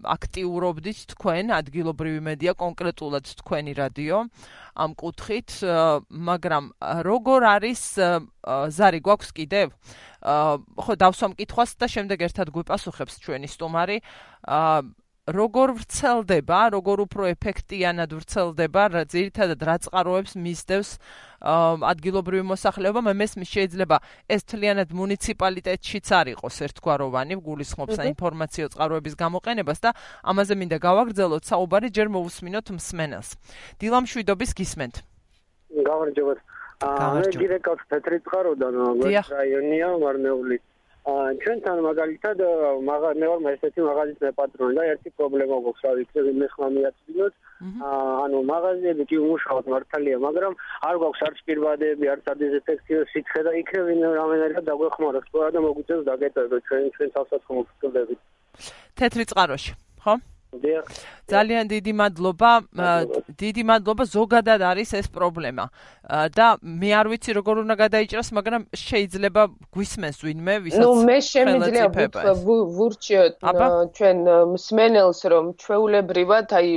აქტიურობდით 0.01 0.99
თქვენ 1.13 1.45
ადგილობრივი 1.61 2.21
მედია, 2.25 2.51
კონკრეტულად 2.57 3.25
თქვენი 3.45 3.73
რადიო 3.77 4.17
ამ 4.75 4.91
კუთხით, 4.91 5.49
მაგრამ 6.09 6.65
როგორ 7.05 7.41
არის 7.47 7.81
ზარი 8.75 8.99
გვაქვს 8.99 9.29
კიდევ? 9.31 9.71
ხო 10.25 10.93
დავსვამ 10.99 11.37
კითხვას 11.37 11.77
და 11.79 11.87
შემდეგ 11.87 12.19
ერთად 12.27 12.49
გვიპასუხებს 12.49 13.21
ჩვენი 13.23 13.47
სტუმარი. 13.47 13.97
როგორ 15.25 15.73
ვრცელდება, 15.73 16.57
როგორ 16.69 17.01
უფრო 17.09 17.25
ეფექტიანად 17.33 18.11
ვრცელდება, 18.13 18.83
ძირითადად 19.09 19.61
რა 19.65 19.75
წყაროებს 19.81 20.37
მისდევს 20.37 20.89
ადგილობრივი 21.41 22.45
მოსახლეობა, 22.45 23.01
მე 23.09 23.13
მესმის 23.25 23.49
შეიძლება 23.49 23.97
ეს 24.29 24.45
თლიანად 24.45 24.93
მუნიციპალიტეტშიც 24.93 26.05
არ 26.13 26.27
იყოს 26.37 26.55
ერთგვაროვანი, 26.69 27.33
გულისხმობს 27.41 27.97
საინფორმაციო 27.97 28.69
წყაროების 28.77 29.17
გამოყენებას 29.17 29.79
და 29.81 29.89
ამაზე 30.29 30.53
მინდა 30.61 30.77
გავაგრძელოთ 30.85 31.43
საუბარი, 31.49 31.89
ჯერ 31.89 32.07
მოусმინოთ 32.13 32.67
მსმენელს. 32.77 33.29
დილამშვიდობის 33.81 34.51
გისმენთ. 34.61 34.95
გამარჯობა. 35.73 36.33
აა 36.85 37.09
მე 37.17 37.27
დირექტორ 37.33 37.77
პეტრი 37.89 38.17
წყაროდან 38.29 38.73
რაიონია 39.01 39.87
მარნეული. 40.05 40.57
ჩვენთან 41.05 41.79
მაგალითად 41.85 42.39
მაგა 42.89 43.09
მე 43.21 43.27
ვარ 43.29 43.53
ესეთი 43.53 43.81
მაღაზიის 43.85 44.21
მეპატრონი 44.25 44.77
და 44.77 44.83
ერთი 44.93 45.09
პრობლემა 45.17 45.57
გვაქვს 45.65 45.83
რა 45.85 45.91
ვიცი 46.01 46.33
მე 46.41 46.47
ხმა 46.53 46.67
მიაწვინოთ 46.75 47.33
ანუ 48.25 48.37
მაღაზიები 48.49 49.03
კი 49.09 49.19
უმუშაოდ 49.21 49.65
მართალია 49.73 50.17
მაგრამ 50.25 50.53
არ 50.89 50.95
გვაქვს 51.01 51.25
არც 51.29 51.37
პირვადები 51.45 52.05
არც 52.13 52.25
დეზინფექციო 52.41 52.99
სითხე 53.13 53.41
და 53.45 53.51
იქნებ 53.61 53.85
რამენერა 54.17 54.61
დაგვეხმაროს. 54.65 55.25
ყველა 55.29 55.49
და 55.53 55.59
მოგვიწევს 55.65 56.05
დაგეტოვო 56.09 56.57
ჩვენ 56.67 56.83
ჩვენ 56.97 57.09
სასაცილო 57.15 57.61
ფსკულები 57.69 58.15
თეთრი 58.97 59.23
წყაროში 59.29 59.71
ხო 60.01 60.13
ძალიან 61.31 61.67
დიდი 61.67 61.91
მადლობა. 61.99 62.51
დიდი 63.41 63.63
მადლობა 63.69 64.03
ზოგადად 64.15 64.61
არის 64.71 64.89
ეს 64.99 65.07
პრობლემა. 65.15 65.65
და 66.37 66.47
მე 66.61 66.89
არ 66.99 67.07
ვიცი 67.11 67.31
როგორ 67.39 67.55
უნდა 67.65 67.75
გადაიჭრას, 67.81 68.29
მაგრამ 68.37 68.61
შეიძლება 68.77 69.41
გვისმენს 69.73 70.17
ვინმე, 70.25 70.55
ვისაც 70.65 70.85
ნუ 70.85 70.91
მე 71.09 71.17
შემიძლია 71.29 71.85
ვურჩიოთ 72.77 73.33
ჩვენ 73.97 74.17
მსმენელს 74.53 75.19
რომ 75.33 75.45
ჩვეულებრივად 75.65 76.47
აი 76.59 76.69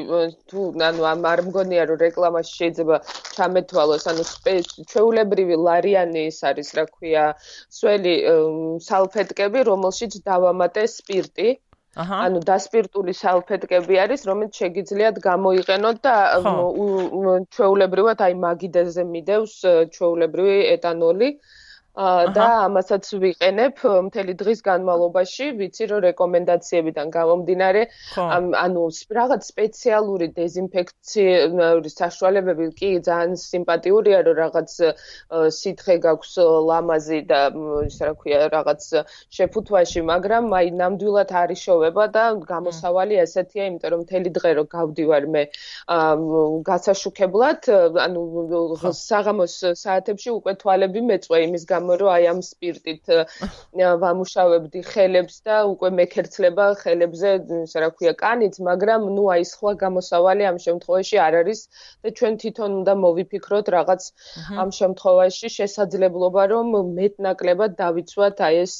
თუ 0.48 0.60
ანუ 0.88 1.02
არ 1.12 1.40
მგონია 1.48 1.82
რომ 1.92 1.98
რეკლამაში 2.06 2.52
შეიძლება 2.60 2.96
ჩამეთვალოს, 3.36 4.04
ანუ 4.10 4.22
ჩვეულებრივი 4.88 5.56
ლარიანი 5.68 6.22
ის 6.32 6.40
არის, 6.48 6.68
რა 6.78 6.84
ქვია, 6.88 7.24
სველი 7.78 8.14
სალფეტკები, 8.88 9.58
რომელშიც 9.70 10.12
დავამატე 10.24 10.82
სპირტი. 10.98 11.48
ანუ 11.98 12.40
დასპირტული 12.46 13.12
სალფეტკები 13.20 13.98
არის, 13.98 14.20
რომელიც 14.30 14.58
შეგიძლიათ 14.62 15.16
გამოიყენოთ 15.24 15.96
და 16.06 16.14
ჩვეულებრივად 17.56 18.22
აი 18.26 18.34
მაგიდაზე 18.44 19.04
მიდევს 19.14 19.54
ჩვეულებრივი 19.96 20.58
ეტანოლი. 20.78 21.30
და 21.98 22.46
ამასაც 22.68 23.08
ვიყენებ 23.22 23.80
მთელი 24.06 24.34
დღის 24.38 24.60
განმავლობაში, 24.62 25.46
ვიცი 25.58 25.84
რომ 25.90 26.00
რეკომენდაციებიდან 26.06 27.08
გამომდინარე, 27.10 27.82
ანუ 28.62 28.82
რაღაც 29.18 29.42
სპეციალური 29.50 30.28
დეზინფექციური 30.38 31.90
საშუალებები 31.90 32.66
კი 32.78 32.90
ძალიან 33.08 33.34
სიმპათიურია, 33.42 34.18
რომ 34.28 34.36
რაღაც 34.42 34.70
სითხე 35.58 35.96
გაქვს 36.06 36.34
ლამაზი 36.70 37.20
და 37.26 37.40
ისე 37.90 38.02
რა 38.06 38.14
ქვია, 38.22 38.38
რაღაც 38.54 38.82
შეფუთვაში, 39.34 40.00
მაგრამ 40.12 40.54
აი 40.54 40.70
ნამდვილად 40.78 41.34
არის 41.42 41.60
შოვება 41.66 42.04
და 42.14 42.24
გამოსავალი 42.46 43.18
ესეთია, 43.26 43.66
იმიტომ 43.74 43.90
რომ 43.90 44.00
მთელი 44.06 44.30
დღე 44.38 44.50
რო 44.54 44.64
გავდივარ 44.70 45.24
მე 45.34 45.42
გასაშუქებლად, 46.70 47.60
ანუ 48.06 48.22
საღამოს 49.02 49.58
საათებში 49.82 50.30
უკვე 50.38 50.52
თვალები 50.62 51.00
მეწვე 51.10 51.42
იმის 51.48 51.66
გამო 51.66 51.87
გამო 51.88 51.96
რომ 52.00 52.10
აი 52.14 52.24
ამ 52.30 52.40
სპირტით 52.44 53.04
ვამუშავებდი 54.00 54.80
ხელებს 54.88 55.36
და 55.48 55.56
უკვე 55.72 55.88
მეკერცლება 55.98 56.66
ხელებზე 56.80 57.30
ისე 57.64 57.82
რა 57.84 57.88
ქვია 57.96 58.12
კანიც 58.22 58.58
მაგრამ 58.68 59.06
ნუ 59.16 59.24
აი 59.34 59.46
სხვა 59.52 59.72
გამოსავალი 59.84 60.48
ამ 60.50 60.58
შემთხვევაში 60.66 61.16
არ 61.26 61.38
არის 61.40 61.60
და 62.04 62.12
ჩვენ 62.18 62.36
თვითონ 62.44 62.76
უნდა 62.80 62.94
მოვიფიქროთ 63.04 63.72
რაღაც 63.76 64.02
ამ 64.64 64.74
შემთხვევაში 64.80 65.48
შესაძლებლობა 65.56 66.44
რომ 66.52 66.76
მეტნაკლებად 67.00 67.80
დავიცვათ 67.80 68.44
აი 68.50 68.60
ეს 68.66 68.76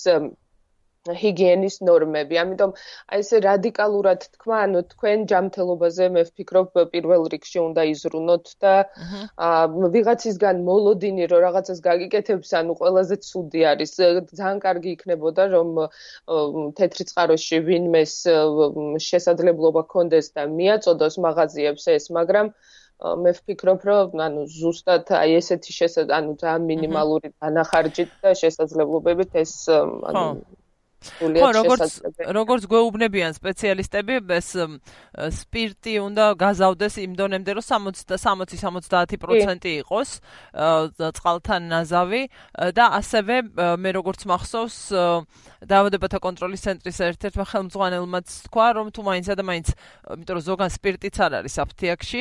ჰიგიენის 1.23 1.77
ნორმები. 1.89 2.35
ამიტომ 2.43 2.71
აი 3.13 3.21
ეს 3.25 3.31
რადიკალურად 3.49 4.21
თქვა, 4.35 4.57
ანუ 4.69 4.81
თქვენ 4.93 5.19
ჯანმრთელობაზე 5.33 6.09
მე 6.15 6.23
ვფიქრობ 6.29 6.69
პირველ 6.93 7.23
რიგში 7.35 7.59
უნდა 7.65 7.83
იზრუნოთ 7.93 8.47
და 8.65 8.75
აა 9.49 9.91
ვიღაცისგან 9.97 10.57
მოლოდინი 10.71 11.25
რომ 11.33 11.41
რაღაცას 11.47 11.79
გაგიკეთებს, 11.89 12.51
ანუ 12.61 12.73
ყველაზე 12.81 13.17
ცუდი 13.29 13.61
არის. 13.73 13.93
ძალიან 14.39 14.59
კარგი 14.67 14.91
იქნებოდა 14.97 15.43
რომ 15.55 15.69
თეთრი 16.79 17.05
წყაროში 17.13 17.59
ვინმეს 17.69 18.15
შესაძლებლობა 19.09 19.83
კონდეს 19.95 20.27
და 20.37 20.43
მიაწოდოს 20.59 21.15
მაღაზიებს 21.27 21.85
ეს, 21.97 22.05
მაგრამ 22.19 22.53
მე 22.99 23.33
ვფიქრობ, 23.39 23.85
რომ 23.89 24.23
ანუ 24.27 24.41
ზუსტად 24.53 25.11
აი 25.19 25.35
ესეთი 25.41 25.73
შესაძლებლობა, 25.75 26.17
ანუ 26.19 26.33
ძალიან 26.43 26.65
მინიმალური 26.71 27.29
დანახარჯით 27.45 28.11
და 28.25 28.33
შესაძლებლობებით 28.43 29.39
ეს 29.43 29.53
ანუ 29.71 30.25
ხო, 30.99 31.55
როგორც 31.55 32.03
როგორც 32.35 32.67
გვეუბნებიან 32.67 33.39
სპეციალისტები, 33.39 34.19
ეს 34.35 34.59
სპირტი 35.15 36.03
უნდა 36.03 36.35
გაზავდეს 36.35 36.99
იმ 37.07 37.15
დონემდე, 37.15 37.55
რომ 37.55 37.63
60-60-70% 37.63 39.79
იყოს 39.79 40.19
წყალთან 40.99 41.63
ნაზავი. 41.71 42.35
და 42.75 42.85
ასევე 42.99 43.55
მე 43.79 43.91
როგორც 43.95 44.27
მახსოვს 44.27 44.91
დაავადებათა 45.71 46.19
კონტროლის 46.19 46.67
ცენტრის 46.67 46.99
ერთ-ერთმა 47.09 47.45
ხელმძღვანელმაც 47.47 48.27
თქვა, 48.51 48.67
რომ 48.79 48.87
თუ 48.95 49.01
მაინც 49.07 49.27
ადამიანს, 49.35 49.71
იმიტომ 50.19 50.35
რომ 50.39 50.45
ზოგან 50.49 50.71
სპირტიც 50.75 51.17
არ 51.19 51.33
არის 51.43 51.55
აფთიაქში, 51.63 52.21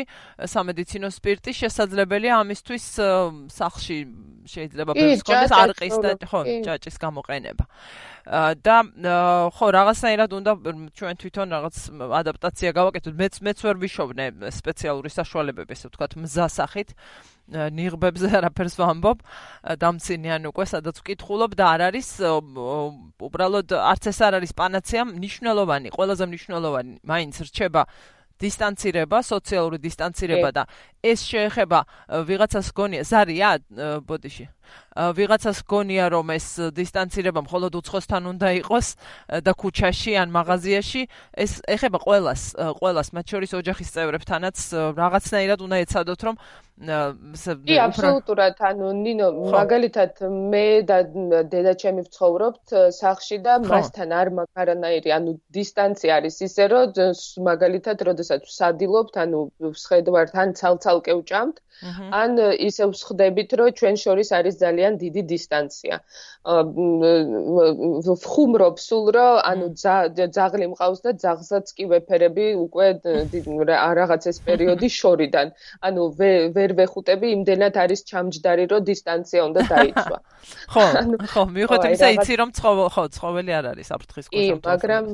სამედიცინო 0.54 1.10
სპირტი 1.18 1.52
შესაძლებელია 1.62 2.34
ამისთვის 2.42 2.86
სახლში 3.58 3.98
შეიძლება 4.48 4.92
ბევრს 4.96 5.22
კონდეს 5.28 5.52
არყის 5.52 5.96
და 6.02 6.10
ხო, 6.24 6.40
ჭაჭის 6.66 6.98
გამოყენება. 6.98 7.66
და 8.28 8.76
ხო 9.56 9.68
რაღაცნაირად 9.72 10.32
უნდა 10.36 10.52
ჩვენ 11.00 11.16
თვითონ 11.22 11.48
რაღაც 11.56 11.76
ადაპტაცია 11.96 12.70
გავაკეთოთ. 12.76 13.14
მეც 13.16 13.36
მეც 13.40 13.58
ვერ 13.64 13.76
ვიშოვნე 13.80 14.26
სპეციალური 14.52 15.10
საშუალებები 15.16 15.72
ესე 15.72 15.88
ვთქვათ 15.88 16.14
მზასახით 16.20 16.90
ნიღბებზე 17.48 18.28
არაფერს 18.40 18.76
ვამბობ. 18.84 19.18
დამცინიან 19.80 20.44
უკვე 20.52 20.66
სადაც 20.68 21.00
ვკითხულობ 21.00 21.56
და 21.56 21.66
არ 21.72 21.82
არის 21.88 22.10
უბრალოდ 23.24 23.68
არც 23.72 24.04
ეს 24.12 24.20
არ 24.28 24.34
არის 24.44 24.52
პანაცეა 24.60 25.04
მნიშვნელოვანი 25.08 25.88
ყველაზე 25.96 26.24
მნიშვნელოვანი. 26.28 26.94
მაინც 27.08 27.36
რჩება 27.48 27.82
დისტანცირება, 28.38 29.18
სოციალური 29.26 29.78
დისტანცირება 29.82 30.50
და 30.54 30.64
ეს 31.02 31.26
შეეხება 31.26 31.80
ვიღაცას 32.28 32.70
გონია. 32.76 33.02
ზარია 33.02 33.58
ბოდიში. 34.06 34.46
ვიღაცას 34.98 35.62
გონია 35.70 36.06
რომ 36.10 36.34
ეს 36.34 36.48
დისტანცირება 36.74 37.42
მხოლოდ 37.46 37.74
უცხოსთან 37.80 38.24
უნდა 38.34 38.48
იყოს 38.66 38.88
და 39.46 39.52
ქუჩაში 39.54 40.14
ან 40.18 40.30
მაღაზიაში. 40.34 41.02
ეს 41.38 41.52
ეხება 41.70 41.98
ყოველას 42.02 42.42
ყოველას 42.82 43.10
მათ 43.14 43.26
შორის 43.32 43.52
ოჯახის 43.62 43.90
წევრებთანაც 43.94 44.58
რაღაცნაირად 44.98 45.60
უნდა 45.62 45.78
ეცადოთ 45.86 46.22
რომ 46.28 46.36
კი 46.78 47.78
აბსოლუტურად. 47.82 48.60
ანუ 48.70 48.88
ნინო 49.02 49.28
მაგალითად 49.54 50.22
მე 50.54 50.66
და 50.90 50.98
დედაჩემი 51.54 52.06
ვცხოვრობთ 52.06 52.74
სახში 52.94 53.38
და 53.42 53.58
მასთან 53.66 54.14
არ 54.14 54.28
მაგარანაირი. 54.40 55.10
ანუ 55.18 55.32
დისტანცია 55.58 56.12
არის 56.22 56.38
ისე 56.48 56.66
რომ 56.74 56.94
მაგალითად 57.50 57.98
როდესაც 58.10 58.42
ვსადილობთ 58.46 59.14
ანუ 59.26 59.40
ვსხედვართ 59.74 60.38
ან 60.38 60.54
ცალ-ცალკე 60.54 61.14
ვჭამთ 61.22 61.58
ან 62.22 62.32
ისე 62.70 62.90
ვსხდებით 62.90 63.50
რომ 63.58 63.74
ჩვენ 63.80 63.96
შორის 64.04 64.30
არის 64.38 64.56
ძალიან 64.62 64.94
დიდი 65.04 65.22
დისტანცია. 65.32 65.96
ვხუმრობ 68.24 68.76
სულ 68.88 69.06
რომ 69.18 69.36
ანუ 69.52 69.68
ძაღლი 70.38 70.68
მყავს 70.74 71.00
და 71.06 71.12
ძაღლსაც 71.24 71.66
კი 71.78 71.84
ვეფერები 71.94 72.46
უკვე 72.66 72.88
რაღაცეს 74.02 74.38
პერიოდი 74.48 74.90
შორიდან. 75.00 75.48
ანუ 75.88 76.02
ვერ 76.58 76.70
ვეხუტები 76.82 77.28
იმდენად 77.38 77.76
არის 77.84 78.02
ჩამჯდარი 78.12 78.66
რომ 78.72 78.82
დისტანცია 78.92 79.42
უნდა 79.50 79.62
დაიცვა. 79.74 80.18
ხო, 80.74 80.86
ხო, 81.34 81.42
მიიღოთ 81.56 81.82
იმისა 81.92 82.08
იცი 82.18 82.34
რომ 82.42 82.50
ცხოველი 82.58 82.92
ხო, 82.96 83.04
ცხოველი 83.18 83.52
არ 83.60 83.66
არის 83.74 83.88
აფრთხის 83.98 84.26
კუშა. 84.32 84.56
კი, 84.56 84.62
მაგრამ 84.68 85.06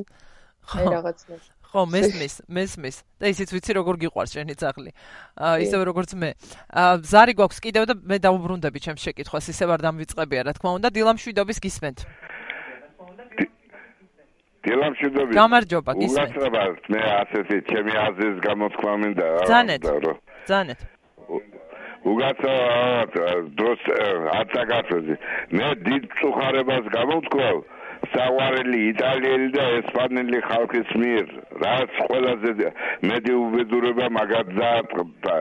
აი 0.74 0.86
რაღაცნაირად 0.94 1.53
ხო, 1.74 1.82
მესმის, 1.90 2.34
მესმის. 2.56 2.96
და 3.18 3.26
ისიც 3.34 3.50
ვიცი 3.50 3.74
როგორ 3.74 3.98
გიყვარს 4.06 4.30
შენი 4.38 4.54
ძაღლი. 4.54 4.94
აა 5.34 5.56
ისევ 5.66 5.80
როგორც 5.90 6.14
მე. 6.14 6.30
აა 6.70 7.02
ზარი 7.02 7.34
გვაქვს 7.34 7.58
კიდევ 7.58 7.82
და 7.90 7.94
მე 7.98 8.16
დავუბრუნდები 8.22 8.78
ჩემს 8.78 9.02
შეკითხვას, 9.02 9.50
ისევ 9.50 9.74
არ 9.74 9.80
დამვიწყებია, 9.82 10.46
რა 10.46 10.52
თქმა 10.54 10.70
უნდა, 10.78 10.88
დილამშვიდობის 10.94 11.58
გისმენთ. 11.66 11.98
დილამშვიდობის. 14.64 15.34
გამარჯობა, 15.34 15.92
გისმენთ. 15.98 16.30
უგაცრებად, 16.30 16.74
მე 16.94 17.00
ასეთი 17.20 17.56
ჩემი 17.68 17.92
აზრის 18.06 18.38
გამოთქმა 18.46 18.92
მინდა. 19.02 19.28
ძანეთ. 19.50 19.82
ძანეთ. 20.46 20.80
უგაცრებად, 22.04 23.10
დროს 23.58 23.80
არ 24.38 24.46
წაგაცოდი. 24.54 25.14
მე 25.58 25.68
დიდ 25.84 26.02
წუხარებას 26.22 26.84
გამოვთქვავ. 26.96 27.56
საყვარელი 28.12 28.80
იტალიელი 28.90 29.48
და 29.56 29.64
ესპანელი 29.80 30.40
ხალხის 30.48 30.94
მიერ, 31.02 31.28
რაც 31.64 32.00
ყველაზე 32.08 32.72
მეტი 33.10 33.36
უბედურება 33.44 34.08
მაგად 34.18 34.56
დაატყდა. 34.58 35.36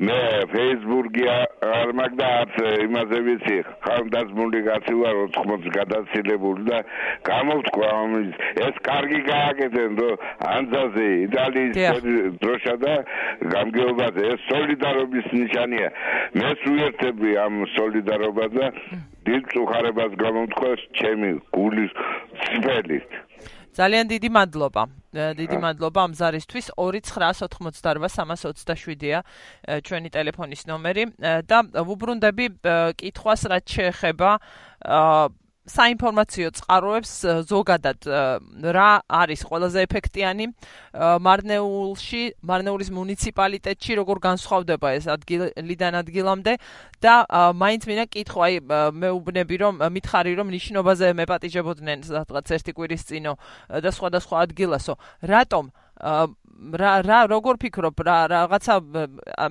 მე 0.00 0.16
ფეისბუქი 0.48 1.24
არ 1.30 1.90
მაგდა 1.98 2.26
არც 2.40 2.54
იმაზე 2.86 3.18
ვიცი 3.26 3.56
ხანდაზმული 3.84 4.60
კაცი 4.68 4.94
ვარ 5.00 5.18
80 5.24 5.66
გადაცილებული 5.74 6.62
და 6.68 6.78
გამოვთქვა 7.28 7.90
ეს 8.66 8.78
კარგი 8.86 9.20
გააკეთენ 9.26 9.98
რომ 10.00 10.24
ანძაზე 10.52 11.08
იტალიის 11.26 11.74
დროშა 12.44 12.74
და 12.84 12.94
გამგეობაზე 13.54 14.24
ეს 14.32 14.46
სოლიდარობის 14.48 15.28
ნიშანია. 15.36 15.88
მე 16.40 16.48
სუერთები 16.62 17.36
ამ 17.44 17.60
სოლიდარობას 17.76 18.56
და 18.56 18.72
დიდ 19.28 19.52
წუხარებას 19.52 20.16
გამოვთქვა 20.24 20.72
ჩემი 21.02 21.30
გულის 21.58 21.92
სფერით 22.46 23.20
ძალიან 23.76 24.06
დიდი 24.12 24.28
მადლობა. 24.36 24.82
დიდი 25.14 25.56
მადლობა 25.64 26.00
ამ 26.06 26.12
ზარისთვის. 26.14 26.66
2988327-ია 26.78 29.18
ჩვენი 29.86 30.08
ტელეფონის 30.14 30.62
ნომერი. 30.70 31.04
და 31.50 31.58
ვუბრუნდები 31.82 32.46
კითხვას 33.00 33.40
რაც 33.50 33.64
შეეხება 33.66 34.30
საინფორმაციო 35.70 36.48
წყაროებს 36.58 37.12
ზოგადად 37.50 38.08
რა 38.76 38.90
არის 39.06 39.40
ყველაზე 39.46 39.84
ეფექტიანი 39.86 40.46
მარნეულში, 41.26 42.22
მარნეულის 42.50 42.90
მუნიციპალიტეტში 42.98 43.92
როგორ 44.00 44.16
განსხვავდება 44.26 44.88
ეს 44.98 45.06
ადგილიდან 45.14 45.94
ადგილამდე 46.02 46.52
და 47.00 47.14
მაინც 47.54 47.82
მინდა 47.86 48.06
კითხვა, 48.10 48.42
აი 48.50 48.54
მეუბნები 48.98 49.56
რომ 49.62 49.74
მითხარი 49.94 50.32
რომ 50.40 50.48
ნიშნობაზე 50.56 51.06
მეპატიჟებოდნენ 51.20 51.98
სადღაც 52.10 52.46
ერთი 52.56 52.72
კვირის 52.74 53.02
წინო 53.08 53.32
და 53.80 53.90
სხვადასხვა 53.94 54.36
ადგილასო. 54.46 54.94
რატომ 55.22 55.64
რა 56.60 56.92
რა 57.06 57.18
როგორ 57.32 57.56
ფიქრობ 57.62 58.02
რა 58.04 58.16
რაღაცა 58.32 58.74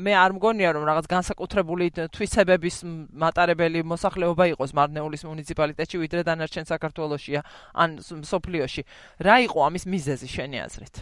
მე 0.06 0.14
არ 0.24 0.36
მგონია 0.38 0.74
რომ 0.78 0.84
რაღაც 0.90 1.06
განსაკუთრებული 1.10 1.90
თვისებების 2.14 2.78
მატარებელი 3.24 3.82
მოსახლეობა 3.94 4.50
იყოს 4.54 4.76
მარნეულის 4.78 5.26
მუნიციპალიტეტში 5.26 6.02
ვიდრე 6.06 6.26
დანარჩენ 6.30 6.70
საქართველოსია 6.70 7.42
ან 7.74 7.98
სოფლიოში 8.06 8.84
რა 9.26 9.36
იყო 9.50 9.66
ამის 9.70 9.90
მიზეზი 9.90 10.30
შენი 10.38 10.62
აზრით 10.70 11.02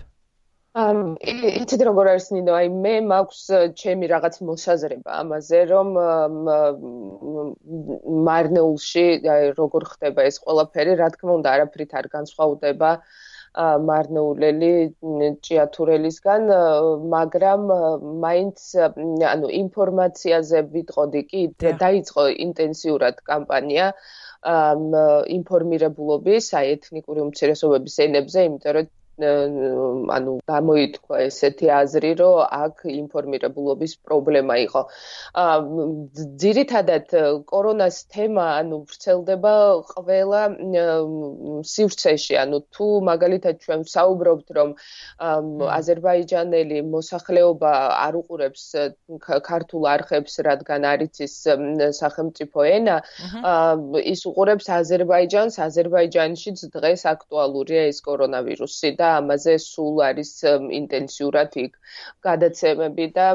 ამ 0.77 0.97
იცით 1.25 1.81
როგორ 1.89 2.07
არის 2.13 2.27
ნინო 2.37 2.53
აი 2.55 2.67
მე 2.71 2.95
მაქვს 3.11 3.43
ჩემი 3.81 4.09
რაღაც 4.13 4.35
მოსაზრება 4.47 5.11
ამაზე 5.25 5.61
რომ 5.73 5.89
მარნეულში 8.27 9.05
აი 9.35 9.47
როგორ 9.57 9.87
ხდება 9.91 10.27
ეს 10.29 10.37
ყველაფერი 10.45 10.93
რა 11.01 11.09
თქმა 11.17 11.31
უნდა 11.41 11.49
არაფრით 11.57 11.97
არ 11.97 12.07
განსხვავდება 12.15 12.91
მარნეულელი 13.89 14.71
ჭიათურელისგან, 15.47 16.43
მაგრამ 17.13 17.63
მაინც 18.25 18.65
ანუ 19.31 19.51
ინფორმაციაზე 19.61 20.61
ვიტყოდი 20.75 21.23
კი 21.31 21.43
დაიწყო 21.85 22.27
ინტენსიურად 22.47 23.23
კამპანია 23.31 23.89
ინფორმირებულობის 25.39 26.51
აი 26.61 26.73
ეთნიკური 26.77 27.25
უმცირესობების 27.27 27.99
ენებზე, 28.07 28.45
იმიტომ 28.51 28.77
რომ 28.79 28.91
ანუ 29.17 30.33
გამოითქვა 30.45 31.17
ესეთი 31.25 31.67
აზრი, 31.73 32.11
რომ 32.21 32.41
აქ 32.53 32.83
ინფორმირებულობის 32.85 33.93
პრობლემა 34.05 34.55
იყო. 34.61 34.81
აა 35.33 35.57
ძირითადად 36.43 37.07
კორონას 37.49 37.97
თემა, 38.13 38.45
ანუ 38.61 38.77
ვრცელდება 38.85 39.53
ყველა 39.89 40.41
სივრცეში, 41.65 42.35
ანუ 42.43 42.57
თუ 42.69 42.85
მაგალითად 43.09 43.55
ჩვენ 43.65 43.81
საუბრობთ, 43.89 44.47
რომ 44.57 44.69
აზერბაიჯანელი 45.79 46.77
მოსახლეობა 46.93 47.73
არ 48.05 48.13
უყურებს 48.21 48.63
ქართულ 49.49 49.89
არხებს, 49.97 50.33
რადგან 50.45 50.85
არის 50.93 51.25
ის 51.25 51.35
სახელმწიფო 52.01 52.59
ენა, 52.69 53.01
ის 54.13 54.21
უყურებს 54.29 54.69
აზერბაიჯანს, 54.77 55.57
აზერბაიჯანშიც 55.67 56.69
დღეს 56.77 57.01
აქტუალურია 57.17 57.89
ეს 57.89 58.05
კორონავირუსი 58.05 58.93
და 59.01 59.06
და 59.07 59.15
ამაზე 59.23 59.57
სულ 59.63 60.03
არის 60.11 60.31
ინტენსიურად 60.81 61.51
იქ 61.63 61.73
გადაცემები 62.27 63.05
და 63.15 63.27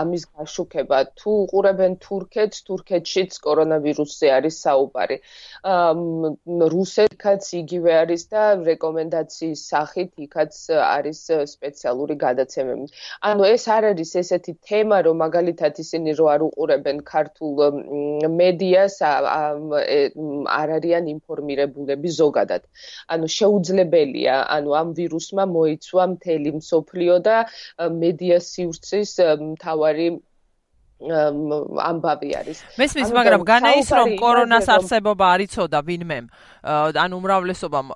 ამის 0.00 0.24
გაშუქება. 0.38 0.98
თუ 1.18 1.30
უყურებენ 1.44 1.92
თურქეთს 2.06 2.58
თურქეთშიც 2.68 3.38
კორონავირუსზე 3.46 4.28
არის 4.36 4.56
საუბარი. 4.66 5.16
რუსეთკაც 6.74 7.42
იგივე 7.62 7.92
არის 8.02 8.22
და 8.32 8.42
რეკომენდაციის 8.70 9.60
სახით 9.72 10.10
იქაც 10.26 10.52
არის 10.86 11.20
სპეციალური 11.54 12.14
გადაცემები. 12.26 12.86
ანუ 13.30 13.42
ეს 13.54 13.64
არ 13.76 13.82
არის 13.92 14.10
ესეთი 14.22 14.52
თემა 14.68 14.98
რომ 15.06 15.16
მაგალითად 15.26 15.72
ისინი 15.84 16.10
რო 16.20 16.26
არ 16.34 16.40
უყურებენ 16.48 16.96
ქართულ 17.12 17.54
მედიას 18.40 18.96
არ 19.06 20.68
არიან 20.76 21.04
ინფორმირებულები 21.16 22.08
ზოგადად. 22.20 22.62
ანუ 23.12 23.26
შეუძლებელი 23.38 23.95
შეუძლებელია 23.96 24.32
ანუ 24.56 24.74
ამ 24.80 24.88
ვირუსმა 24.96 25.44
მოიცვა 25.52 26.04
მთელი 26.12 26.52
მსოფლიო 26.60 27.16
და 27.28 27.36
მედია 28.00 28.38
სივრცის 28.48 29.12
მთავარი 29.44 30.08
ამბავი 30.96 32.30
არის. 32.40 32.58
მესმის, 32.80 33.10
მაგრამ 33.12 33.42
განა 33.44 33.70
ის 33.76 33.88
რომ 33.92 34.16
კორონას 34.16 34.64
არსებობა 34.64 35.24
არიწოდა 35.36 35.78
ვინმე. 35.84 36.18
ანუ 36.64 37.14
უმრავლესობამ 37.20 37.86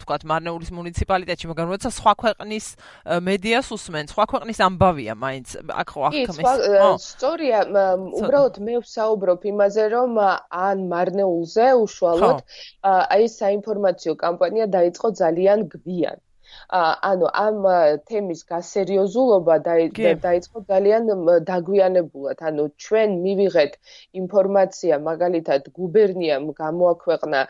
თქვათ 0.00 0.22
მარნეულის 0.24 0.70
მუნიციპალიტეტში, 0.72 1.46
მაგრამ 1.52 1.68
როცა 1.76 1.88
სხვა 1.92 2.12
ქვეყნის 2.16 2.66
მედიას 3.28 3.68
უსმენ, 3.76 4.04
სხვა 4.08 4.24
ქვეყნის 4.32 4.58
ამბავია 4.66 5.14
მაინც 5.20 5.48
აქ 5.68 5.88
ხო 5.92 6.00
ახმეს. 6.08 7.04
სწორია, 7.12 7.60
უბრალოდ 8.24 8.56
მე 8.56 8.74
ვსაუბრობ 8.80 9.40
იმაზე, 9.52 9.84
რომ 9.92 10.10
ან 10.48 10.78
მარნეულზე 10.88 11.66
უშუალოდ 11.76 12.38
აი 12.88 13.24
საინფორმაციო 13.36 14.12
კამპანია 14.16 14.66
დაიწყო 14.72 15.08
ძალიან 15.12 15.68
გვიან. 15.76 16.18
ანუ 17.10 17.26
ამ 17.42 17.58
თემის 18.10 18.40
გასერიოზულობა 18.52 19.56
დაიწყო 20.26 20.62
ძალიან 20.72 21.10
დაგვიანებულად. 21.50 22.38
ანუ 22.50 22.64
ჩვენ 22.84 23.16
მივიღეთ 23.26 23.72
ინფორმაცია, 24.22 25.00
მაგალითად, 25.08 25.68
გუბერნიამ 25.80 26.46
გამოაქვეყნა 26.62 27.40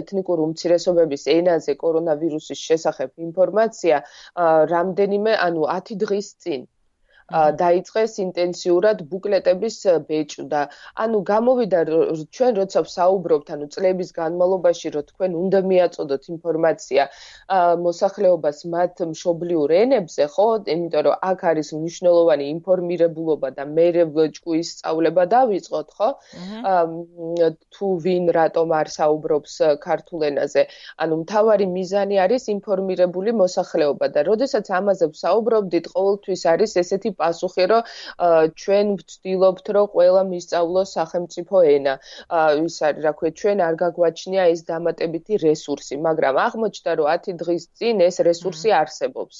ეთნიკური 0.00 0.40
უმცირესობების 0.48 1.24
ენაზე 1.36 1.76
კორონავირუსის 1.84 2.60
შესახებ 2.70 3.10
ინფორმაცია 3.28 4.02
რამდენიმე, 4.74 5.32
ანუ 5.48 5.62
10 5.78 5.98
დღის 6.04 6.28
წინ. 6.44 6.68
დაიწყეს 7.30 8.12
ინტენსიურად 8.26 8.98
ბუკლეტების 9.10 9.76
ბეჭდა. 10.08 10.62
ანუ 11.04 11.18
გამოვიდა 11.32 11.80
ჩვენ 12.36 12.52
როცა 12.60 12.80
ვსაუბრობთ, 12.86 13.46
ანუ 13.54 13.66
წლების 13.74 14.10
განმავლობაში, 14.20 14.88
რომ 14.94 15.04
თქვენ 15.10 15.30
უნდა 15.42 15.58
მიაწოდოთ 15.70 16.22
ინფორმაცია 16.34 17.02
მოსახლეობას 17.86 18.58
მათ 18.74 18.94
მშობლიურ 19.12 19.68
ენებზე, 19.82 20.24
ხო? 20.34 20.48
იმიტომ 20.74 21.02
რომ 21.06 21.14
აქ 21.30 21.40
არის 21.50 21.68
მნიშვნელოვანი 21.78 22.44
ინფორმირებულობა 22.54 23.48
და 23.56 23.64
მე 23.76 23.86
ჭკუის 24.36 24.68
სწავლება 24.74 25.22
დავიწყოთ, 25.34 25.88
ხო? 25.96 26.08
თუ 27.74 27.86
ვინ 28.04 28.24
რატომ 28.38 28.68
არ 28.80 28.88
საუბრობს 28.98 29.54
ქართულ 29.86 30.20
ენაზე. 30.30 30.62
ანუ 31.02 31.14
მთავარი 31.22 31.66
მიზანი 31.76 32.16
არის 32.24 32.44
ინფორმირებული 32.56 33.30
მოსახლეობა 33.42 34.06
და 34.14 34.20
როდესაც 34.30 34.66
ამაზე 34.78 35.06
ვსაუბრობდით, 35.14 35.86
ყოველთვის 35.94 36.42
არის 36.52 36.72
ესეთი 36.82 37.10
პასუხი, 37.20 37.64
რომ 37.72 37.82
ჩვენ 38.62 38.86
ვცდილობთ, 39.00 39.66
რომ 39.76 39.86
ყველა 39.94 40.22
მისწავლოს 40.32 40.94
სახელმწიფო 40.98 41.56
ენა. 41.76 41.94
ის 42.66 42.76
არის, 42.88 43.00
რა 43.06 43.12
ქვია, 43.18 43.32
ჩვენ 43.40 43.58
არ 43.66 43.74
გაგვაჩნია 43.82 44.44
ეს 44.54 44.60
დამატებითი 44.70 45.34
რესურსი, 45.46 46.00
მაგრამ 46.08 46.40
აღმოჩნდა, 46.46 46.92
რომ 47.00 47.10
10 47.14 47.36
დღის 47.42 47.64
წინ 47.78 48.04
ეს 48.08 48.16
რესურსი 48.28 48.70
არსებობს. 48.82 49.38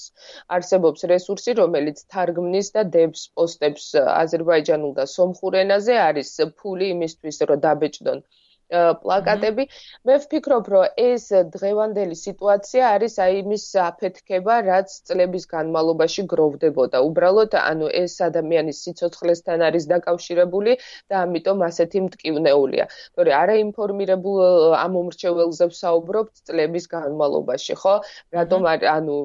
არსებობს 0.59 1.01
რესურსი, 1.15 1.51
რომელიც 1.63 2.05
თარგმნის 2.13 2.69
და 2.77 2.83
დებს 2.99 3.23
პოსტებს 3.37 3.87
აზერბაიჯანულ 4.01 4.93
და 5.01 5.05
სომხურ 5.17 5.63
ენაზე, 5.65 5.95
არის 6.09 6.37
ფული 6.61 6.87
იმისთვის, 6.97 7.37
რომ 7.51 7.65
დაბეჭდონ 7.67 8.21
პლაკატები. 8.71 9.67
მე 10.07 10.15
ვფიქრობ, 10.23 10.65
რომ 10.73 10.85
ეს 10.97 11.25
დღევანდელი 11.55 12.17
სიტუაცია 12.17 12.83
არის 12.95 13.15
აი 13.25 13.33
იმის 13.43 13.65
აფეთქება, 13.87 14.55
რაც 14.71 14.89
წლების 15.11 15.45
განმავლობაში 15.55 16.23
გროვდებოდა. 16.33 17.03
უბრალოდ, 17.09 17.57
ანუ 17.61 17.87
ეს 18.03 18.15
ადამიანის 18.29 18.83
სიცოცხლესთან 18.85 19.59
არის 19.69 19.85
დაკავშირებული 19.91 20.73
და 21.11 21.17
ამიტომ 21.27 21.59
ასეთი 21.69 21.99
მტკივნეულია. 22.07 22.85
თორე 23.19 23.31
არა 23.41 23.55
ინფორმირებულ 23.67 24.39
ამ 24.85 24.93
უმრჩეველზე 25.03 25.65
ვსაუბრობთ 25.73 26.35
წლების 26.47 26.85
განმავლობაში, 26.95 27.75
ხო? 27.83 27.95
რატომ 28.39 28.61
ანუ 28.71 29.17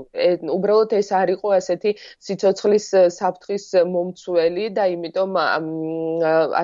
უბრალოდ 0.58 0.98
ეს 1.00 1.10
არ 1.22 1.30
იყო 1.36 1.48
ასეთი 1.60 1.92
სიცოცხლის 2.26 2.88
საფრთხის 3.20 3.66
მომცველი 3.94 4.66
და 4.78 4.84
იმიტომ 4.96 5.32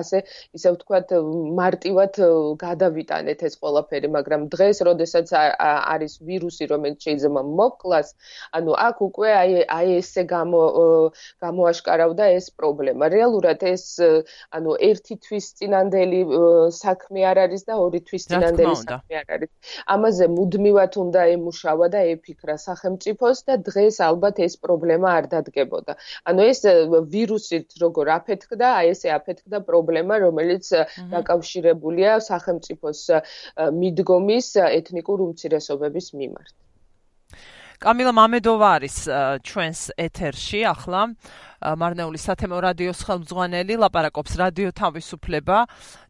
ასე 0.00 0.18
ისე 0.56 0.68
ვთქვათ 0.74 1.14
მარტივად 1.60 2.20
გადავიტანეთ 2.72 3.38
ეს 3.48 3.54
ყველაფერი, 3.60 4.08
მაგრამ 4.16 4.42
დღეს, 4.48 4.80
როდესაც 4.88 5.28
არის 5.36 6.12
ვირუსი, 6.24 6.64
რომელიც 6.72 6.98
შეიძლება 7.04 7.42
მოკლას, 7.60 8.08
ანუ 8.56 8.72
აქ 8.88 8.96
უკვე 9.08 9.28
აი 9.42 9.52
აი 9.76 9.88
ესე 10.00 10.22
გამო 10.32 10.60
გამოაშკარავდა 11.44 12.24
ეს 12.38 12.46
პრობლემა. 12.56 13.04
რეალურად 13.12 13.60
ეს 13.62 13.84
ანუ 14.56 14.70
ერთი 14.88 15.14
თვის 15.26 15.46
წინანდელი 15.60 16.20
საქმე 16.80 17.20
არ 17.30 17.38
არის 17.44 17.62
და 17.68 17.74
ორი 17.84 18.00
თვის 18.08 18.22
წინანდელი 18.30 18.76
საქმე 18.82 19.14
არ 19.20 19.28
არის. 19.36 19.50
ამაზე 19.94 20.24
მუდმივად 20.36 20.92
უნდა 21.04 21.22
ემუშავა 21.36 21.86
და 21.94 22.00
ეფიქრა 22.14 22.56
სახელმწიფოს 22.66 23.38
და 23.48 23.54
დღეს 23.68 23.96
ალბათ 24.08 24.36
ეს 24.46 24.54
პრობლემა 24.64 25.08
არ 25.18 25.24
დადგებოდა. 25.34 25.92
ანუ 26.28 26.40
ეს 26.52 26.60
ვირუსით 27.12 27.68
როგორ 27.84 28.06
აფეთქდა, 28.18 28.66
აი 28.80 28.86
ესე 28.94 29.08
აფეთქდა 29.18 29.58
პრობლემა, 29.68 30.14
რომელიც 30.26 30.64
დაკავშირებულია 31.12 32.10
სახელმწიფო 32.22 32.61
სახელმწიფოს 32.62 33.00
მიდგომის 33.74 34.48
ეთნიკურ 34.62 35.18
უმცირესობების 35.26 36.06
მიმართ. 36.14 36.54
კამილა 37.82 38.12
მამედოვა 38.14 38.68
არის 38.78 38.96
ჩვენს 39.42 39.80
ეთერში 39.98 40.60
ახლა. 40.70 41.00
მარნეულის 41.62 42.26
სათემო 42.30 42.58
რადიოს 42.62 43.00
ხელმძღვანელი 43.06 43.74
ლაპარაკობს 43.82 44.32
რადიო 44.38 44.70
თავისუფლება 44.70 45.58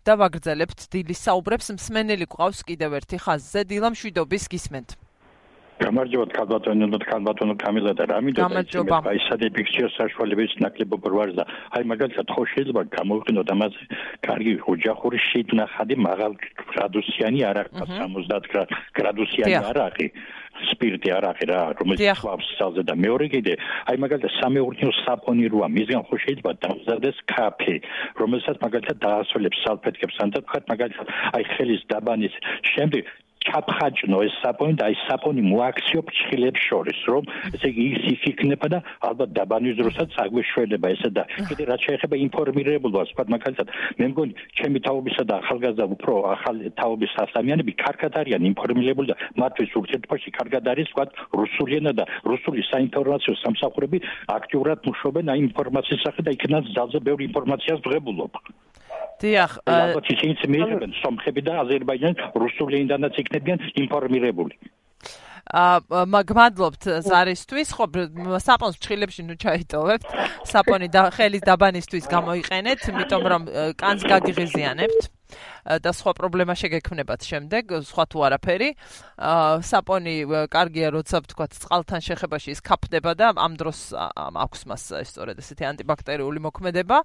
და 0.05 0.12
ვაგრძელებთ 0.21 0.81
დილის 0.93 1.21
საუბრებს. 1.25 1.67
მსმენელი 1.77 2.27
ყავს 2.29 2.61
კიდევ 2.69 2.91
ერთი 3.01 3.17
ხაზზე. 3.25 3.61
დილა 3.73 3.88
მშვიდობის 3.97 4.45
გისმენთ 4.53 5.02
გამარჯობა 5.83 6.27
ქალბატონო 6.37 6.87
და 6.92 6.99
ქალბატონო 7.03 7.55
კამილა 7.62 7.92
და 7.99 8.05
რამიდო 8.12 8.47
და 8.49 8.99
აი 9.12 9.18
სადი 9.27 9.49
პიქჩერ 9.57 9.90
საშუალების 9.97 10.53
ნაკლებობა 10.64 11.09
რვარს 11.14 11.35
და 11.38 11.45
აი 11.79 11.88
მაგალითად 11.92 12.27
ხო 12.35 12.42
შეიძლება 12.53 12.83
გამოვიყენოთ 12.97 13.49
ამას 13.55 13.75
კარგი 14.27 14.53
ოჯახური 14.75 15.18
შიდნახადი 15.29 15.97
მაღალ 16.07 16.33
გრადუსიანი 16.73 17.40
არაღი 17.51 17.87
70 17.99 18.77
გრადუსიანი 18.99 19.59
არაღი 19.73 20.07
სპირტი 20.73 21.11
არაღი 21.16 21.47
რა 21.51 21.61
რომელიც 21.81 22.21
ხავს 22.21 22.49
ძალზე 22.61 22.83
და 22.88 22.95
მეორე 23.05 23.27
კიდე 23.35 23.55
აი 23.90 23.97
მაგალითად 24.05 24.33
სამეურნეო 24.38 24.92
საფონი 25.01 25.49
როა 25.55 25.68
მისგან 25.77 26.05
ხო 26.09 26.16
შეიძლება 26.25 26.53
დამზადდეს 26.66 27.18
კაფე 27.33 27.77
რომელსაც 28.21 28.57
მაგალითად 28.66 29.03
დაასრულებს 29.07 29.62
სალფეტკებს 29.64 30.21
ან 30.23 30.37
და 30.37 30.45
თქვა 30.45 30.62
მაგალითად 30.73 31.07
აი 31.40 31.45
ხელის 31.57 31.83
დაბანის 31.95 32.35
შემდეგ 32.73 33.05
ჩაფხაჭნო 33.48 34.18
ეს 34.26 34.35
საპონი 34.42 34.74
და 34.81 34.88
აი 34.88 34.96
საპონი 35.07 35.42
მოაქციო 35.48 36.00
ფრჩხილებს 36.09 36.62
შორის 36.68 37.00
რომ 37.12 37.24
ესე 37.52 37.68
იგი 37.72 37.85
ის 37.92 38.05
იქ 38.12 38.22
იქნება 38.33 38.66
და 38.74 38.78
ალბათ 39.09 39.31
დაბანის 39.38 39.76
დროსაც 39.81 40.16
აგვეშველება 40.24 40.92
ესა 40.94 41.11
და 41.16 41.22
კიდე 41.50 41.66
რაც 41.70 41.81
შეეხება 41.88 42.16
ინფორმირებულობას 42.26 43.12
თქვა 43.12 43.24
მაგალითად 43.35 43.68
მე 43.98 44.07
მგონი 44.12 44.33
ჩემი 44.59 44.78
თაობისა 44.87 45.24
და 45.31 45.35
ახალგაზრდა 45.42 45.87
უფრო 45.96 46.14
ახალი 46.37 46.72
თაობის 46.81 47.14
სასამიანები 47.18 47.72
კარგად 47.85 48.12
არიან 48.22 48.48
ინფორმირებული 48.52 49.12
და 49.12 49.16
მათთვის 49.42 49.76
ურთიერთობაში 49.83 50.35
კარგად 50.38 50.72
არის 50.72 50.92
თქვა 50.92 51.05
რუსული 51.42 51.81
ენა 51.83 51.92
და 51.98 52.05
რუსული 52.33 52.66
საინფორმაციო 52.72 53.35
სამსახურები 53.44 53.98
აქტიურად 54.38 54.78
მუშაობენ 54.88 55.33
აი 55.35 55.46
ინფორმაციის 55.50 56.05
სახე 56.07 56.26
და 56.26 56.37
იქნაც 56.38 56.74
ძალზე 56.76 56.98
ბევრი 57.09 57.31
ინფორმაციას 57.31 57.81
ვღებულობ 57.87 58.42
დიახ, 59.22 59.52
ალბათ 59.70 60.06
ისინიც 60.14 60.40
მიიღებენ 60.52 60.92
სომხები 61.00 61.40
და 61.46 61.52
აზერბაიჯანი 61.62 62.30
რუსული 62.42 62.74
ენდანაც 62.82 63.14
იქნებიან 63.22 63.58
ინფორმირებული. 63.87 64.54
აა 65.52 66.04
მაგმადლობთ 66.08 66.82
ზარისთვის, 67.06 67.68
ხო, 67.76 67.87
საპონს 68.40 68.76
ფრჩხილებში 68.78 69.22
ნუ 69.26 69.35
ჩაიტოვებთ. 69.42 70.06
საპონი 70.48 70.88
და 70.94 71.11
ხელის 71.16 71.42
დაბანისთვის 71.48 72.04
გამოიყენეთ, 72.14 72.80
იმიტომ 72.92 73.22
რომ 73.32 73.42
კანს 73.76 74.02
გაგიღიზიანებთ. 74.12 75.02
და 75.64 75.90
სხვა 75.95 76.12
პრობლემა 76.18 76.55
შეგექმნებათ 76.59 77.21
შემდეგ, 77.23 77.64
სხვა 77.87 78.05
თუ 78.11 78.18
არაფერი. 78.27 78.71
აა 79.23 79.62
საპონი 79.62 80.14
კარგია, 80.51 80.88
როცა 80.90 81.16
ვთქვათ, 81.23 81.53
წყალთან 81.62 82.01
შეხებაში 82.03 82.51
ის 82.53 82.61
ქაფდება 82.61 83.12
და 83.14 83.27
ამ 83.38 83.55
დროს 83.61 83.95
აქვს 83.95 84.61
მას 84.66 84.83
სწორედ 85.07 85.38
ესეთი 85.38 85.64
ანტიბაქტერიული 85.71 86.40
მოქმედება. 86.42 86.99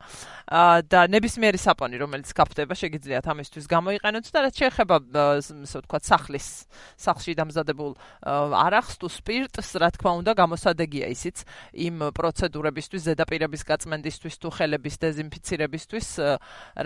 აა 0.49 0.77
და 0.89 0.99
ნებისმიერი 1.11 1.59
საპონი, 1.61 1.95
რომელიც 2.01 2.29
ქაფდება, 2.33 2.73
შეგიძლიათ 2.73 3.25
ამისთვის 3.29 3.65
გამოიყენოთ 3.69 4.25
და 4.33 4.39
რაც 4.47 4.55
შეეხება 4.57 4.95
ასე 5.37 5.77
ვთქვათ, 5.81 6.03
სახლის 6.07 6.47
სახლში 6.97 7.37
დამზადებულ 7.37 7.91
არახს 8.25 8.95
თუ 9.01 9.07
სპირტს, 9.11 9.69
რა 9.77 9.89
თქმა 9.93 10.11
უნდა, 10.21 10.31
გამოსადეგია 10.33 11.07
ისიც 11.13 11.45
იმ 11.77 12.09
პროცედურებისთვის, 12.17 13.01
ზედაპირების 13.07 13.61
გაწმენდისთვის 13.67 14.35
თუ 14.41 14.49
ხელების 14.57 14.95
დეზინფიცირებისთვის, 15.03 16.07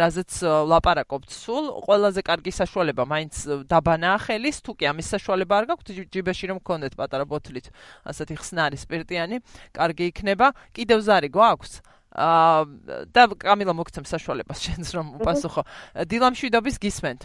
რაზეც 0.02 0.32
ლაპარაკობთ 0.72 1.31
სულ 1.32 1.62
სულ 1.62 1.68
ყველაზე 1.86 2.22
კარგი 2.26 2.52
საშუალება 2.56 3.04
მაინც 3.06 3.36
დაბანაა 3.70 4.18
ხელის, 4.26 4.58
თუ 4.66 4.72
კი 4.80 4.86
ამის 4.92 5.08
საშუალება 5.14 5.54
არ 5.62 5.66
გაქვთ 5.72 5.88
ჯიბეში 6.12 6.46
რომ 6.52 6.60
გქონდეთ 6.64 6.94
პატარა 6.98 7.26
ბოთლით, 7.28 7.68
ასეთი 8.08 8.36
ხსნარი 8.42 8.78
სპირტიანი, 8.82 9.42
კარგი 9.76 10.10
იქნება. 10.12 10.48
კიდევ 10.74 11.00
ზარი 11.06 11.30
გვაქვს? 11.36 11.74
აა 12.12 13.08
და 13.16 13.24
კამილა 13.40 13.74
მოგცემ 13.78 14.06
საშუალებას 14.08 14.60
შენს 14.66 14.90
რომ 14.96 15.08
უპასუხო. 15.22 15.62
დილამშვიდობის 16.12 16.76
გისმენთ. 16.84 17.22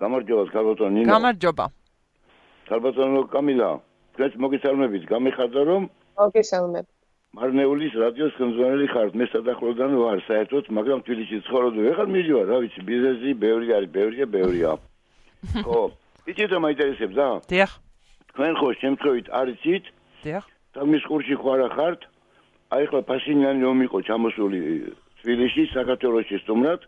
გამარჯობა, 0.00 0.42
ქალბატონო 0.50 0.90
ნინო. 0.96 1.06
გამარჯობა. 1.06 1.66
ქალბატონო 2.70 3.20
კამილა, 3.30 3.70
დღეს 4.18 4.32
მოგესალმებით, 4.42 5.02
გამიხარდა 5.06 5.60
რომ 5.70 5.82
მოგესალმებით. 6.18 6.99
მარნეულის 7.30 7.94
რადიოს 7.94 8.34
ხელმძღვანელი 8.34 8.86
ხარ, 8.90 9.10
მე 9.14 9.26
სადახლოდან 9.30 9.92
ვარ 10.02 10.22
საერთოდ, 10.26 10.70
მაგრამ 10.74 11.02
თბილისში 11.06 11.38
ცხოვრობ 11.46 11.76
და 11.78 11.82
ვეღარ 11.86 12.08
მიდივარ, 12.10 12.46
რა 12.50 12.56
ვიცი, 12.64 12.80
ბიზნესი 12.90 13.34
ბევრი 13.38 13.68
არის, 13.76 13.90
ბევრია, 13.94 14.26
ბევრია. 14.34 14.70
ხო, 15.66 15.82
იცით 16.26 16.50
რა 16.50 16.58
მაინტერესებს 16.66 17.14
რა? 17.14 17.28
დიახ. 17.46 17.70
თქვენ 18.34 18.52
ხო 18.58 18.68
შემთხვევით 18.82 19.26
არიცით? 19.30 19.84
დიახ. 20.26 20.44
თამის 20.74 21.02
ყურში 21.06 21.36
ხარ 21.38 21.60
ახართ? 21.70 22.00
აი 22.74 22.84
ხო 22.90 22.98
პასინიანი 23.06 23.62
რომ 23.62 23.78
იყო 23.86 23.98
ჩამოსული 24.10 24.60
თბილისში, 25.22 25.62
საქართველოსში 25.70 26.36
სტუმრად, 26.42 26.80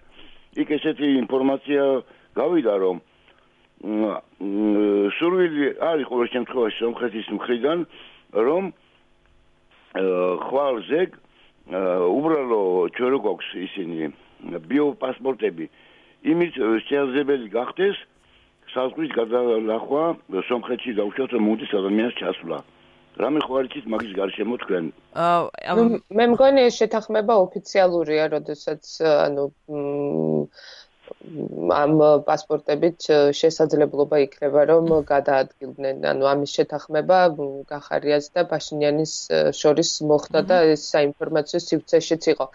იქ 0.59 0.69
ესეთი 0.75 1.07
ინფორმაცია 1.23 1.83
გავიდა 2.35 2.75
რომ 2.83 2.97
სურვილი 5.19 5.65
არის 5.83 6.07
ყოველ 6.11 6.29
შემთხვევაში 6.35 6.79
სამხრეთის 6.83 7.27
მხრიდან 7.35 7.79
რომ 8.47 8.63
ხვალზე 9.93 11.01
უბრალო 12.19 12.63
ჩვენ 12.97 13.11
რო 13.13 13.19
გვაქვს 13.25 13.49
ისინი 13.67 14.13
ბიოპასპორტები. 14.71 15.67
იმის 16.33 16.53
შეაძლებელი 16.89 17.47
გახდეს 17.53 17.97
საზღვრის 18.73 19.13
გადალახვა 19.13 20.05
სამხრეთში 20.49 20.97
დაუშვათ 20.97 21.33
მოდის 21.47 21.73
ადამიანს 21.77 22.15
ჩასვლა. 22.21 22.59
რამე 23.21 23.41
ხო 23.45 23.53
არ 23.61 23.67
იცით 23.69 23.87
მაგის 23.93 24.13
გარშემო 24.17 24.57
თქვენ. 24.65 24.85
მე 26.17 26.25
მგონი 26.33 26.63
შეთანხმება 26.73 27.35
ოფიციალურია 27.45 28.25
როდესაც 28.33 28.83
ანუ 29.05 29.45
ამ 31.79 31.95
პასპორტებით 32.29 33.09
შესაძლებლობა 33.41 34.21
იქნება 34.27 34.65
რომ 34.71 34.91
გადაადგილდნენ. 35.11 36.05
ანუ 36.13 36.31
ამის 36.33 36.55
შეთანხმება 36.59 37.19
გახარიას 37.73 38.31
და 38.37 38.47
ბაშინიანის 38.55 39.15
შორის 39.63 39.93
მოხდა 40.13 40.45
და 40.53 40.63
ეს 40.77 40.89
საინფორმაციო 40.95 41.63
სივრცეშიც 41.69 42.31
იყო 42.35 42.49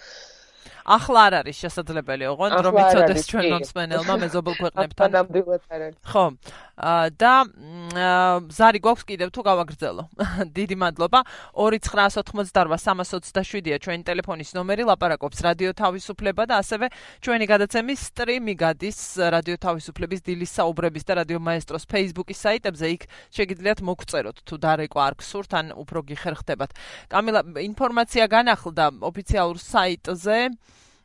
ახლა 0.87 1.19
არ 1.27 1.33
არის 1.43 1.57
შესაძლებელი 1.63 2.23
ოღონდ 2.31 2.55
რომ 2.63 2.75
იცოდეს 2.79 3.27
ჩვენ 3.27 3.45
მომსმენელმა 3.53 4.15
მეზობელ 4.23 4.55
ქვეყნებთან 4.63 5.09
ხო 6.07 6.25
და 6.77 7.49
ზარი 8.53 8.77
გვაქვს 8.85 9.01
კიდევ 9.09 9.33
თუ 9.33 9.41
გავაგრძელო? 9.41 10.13
დიდი 10.57 10.77
მადლობა. 10.77 11.25
29988 11.57 13.81
ჩვენი 13.81 14.05
ტელეფონის 14.05 14.53
ნომერი 14.53 14.85
ლაპარაკობს 14.85 15.41
რადიო 15.41 15.73
თავისუფლება 15.73 16.45
და 16.45 16.61
ასევე 16.61 16.93
ჩვენი 17.25 17.49
გადაცემის 17.49 18.13
სტრიმი 18.13 18.53
გადის 18.61 19.17
რადიო 19.17 19.57
თავისუფლების 19.57 20.21
დილის 20.21 20.53
საუბრების 20.53 21.01
და 21.01 21.25
რადიო 21.25 21.41
მაესტროს 21.41 21.89
Facebook-ის 21.89 22.45
საიტებზე. 22.45 22.85
იქ 22.93 23.09
შეგიძლიათ 23.33 23.81
მოგწეროთ 23.81 24.45
თუ 24.45 24.53
დარეკვა 24.61 25.01
არ 25.01 25.17
გსურთ 25.17 25.51
ან 25.57 25.73
უფრო 25.81 26.05
გიხერხდებათ. 26.13 26.77
კამილა 27.09 27.57
ინფორმაცია 27.57 28.29
განახლდა 28.29 29.01
ოფიციალურ 29.01 29.57
საიტზე 29.57 30.53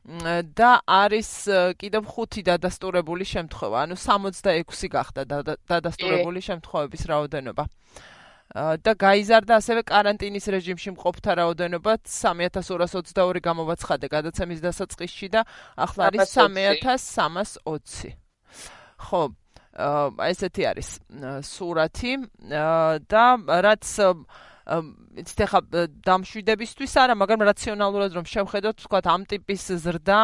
და 0.02 0.70
არის 0.82 1.30
კიდევ 1.78 2.02
5 2.10 2.42
დადასტურებული 2.42 3.24
შემთხვევა, 3.24 3.86
ანუ 3.86 3.96
66 3.96 4.90
გახდა 4.90 5.22
დადასტურებული 5.70 6.40
შემთხვევების 6.42 7.02
რაოდენობა. 7.06 7.64
და 8.52 8.92
გაიზარდა 9.00 9.56
ასევე 9.56 9.80
каранტინის 9.88 10.44
რეჟიმში 10.52 10.90
მყოფთა 10.92 11.32
რაოდენობა 11.40 11.92
3222 12.04 13.40
გამოვაცხადა 13.40 14.06
გადაცემის 14.12 14.60
დასაწყისში 14.60 15.28
და 15.32 15.40
ახლა 15.72 16.12
არის 16.12 16.36
3320. 16.36 18.12
ხო, 19.00 19.22
ესეთი 20.28 20.62
არის 20.68 21.00
სურათი. 21.48 22.12
და 23.08 23.24
რაც 23.40 23.84
იცით 24.62 25.40
ახლა 25.46 25.60
დამშვიდებისთვის 26.06 26.92
არა, 27.02 27.14
მაგრამ 27.18 27.46
რაციონალურად 27.50 28.10
რომ 28.18 28.26
შევხედოთ, 28.30 28.76
თქვა 28.86 29.00
ამ 29.12 29.22
ტიპის 29.26 29.62
ზრდა 29.82 30.20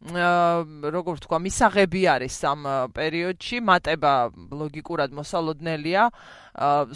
როგორ 0.00 1.20
თქვა, 1.20 1.38
მისაღები 1.44 2.02
არის 2.08 2.36
ამ 2.48 2.60
პერიოდში, 2.96 3.60
მატება 3.60 4.32
ლოგიკურად 4.48 5.12
მოსალოდნელია, 5.12 6.08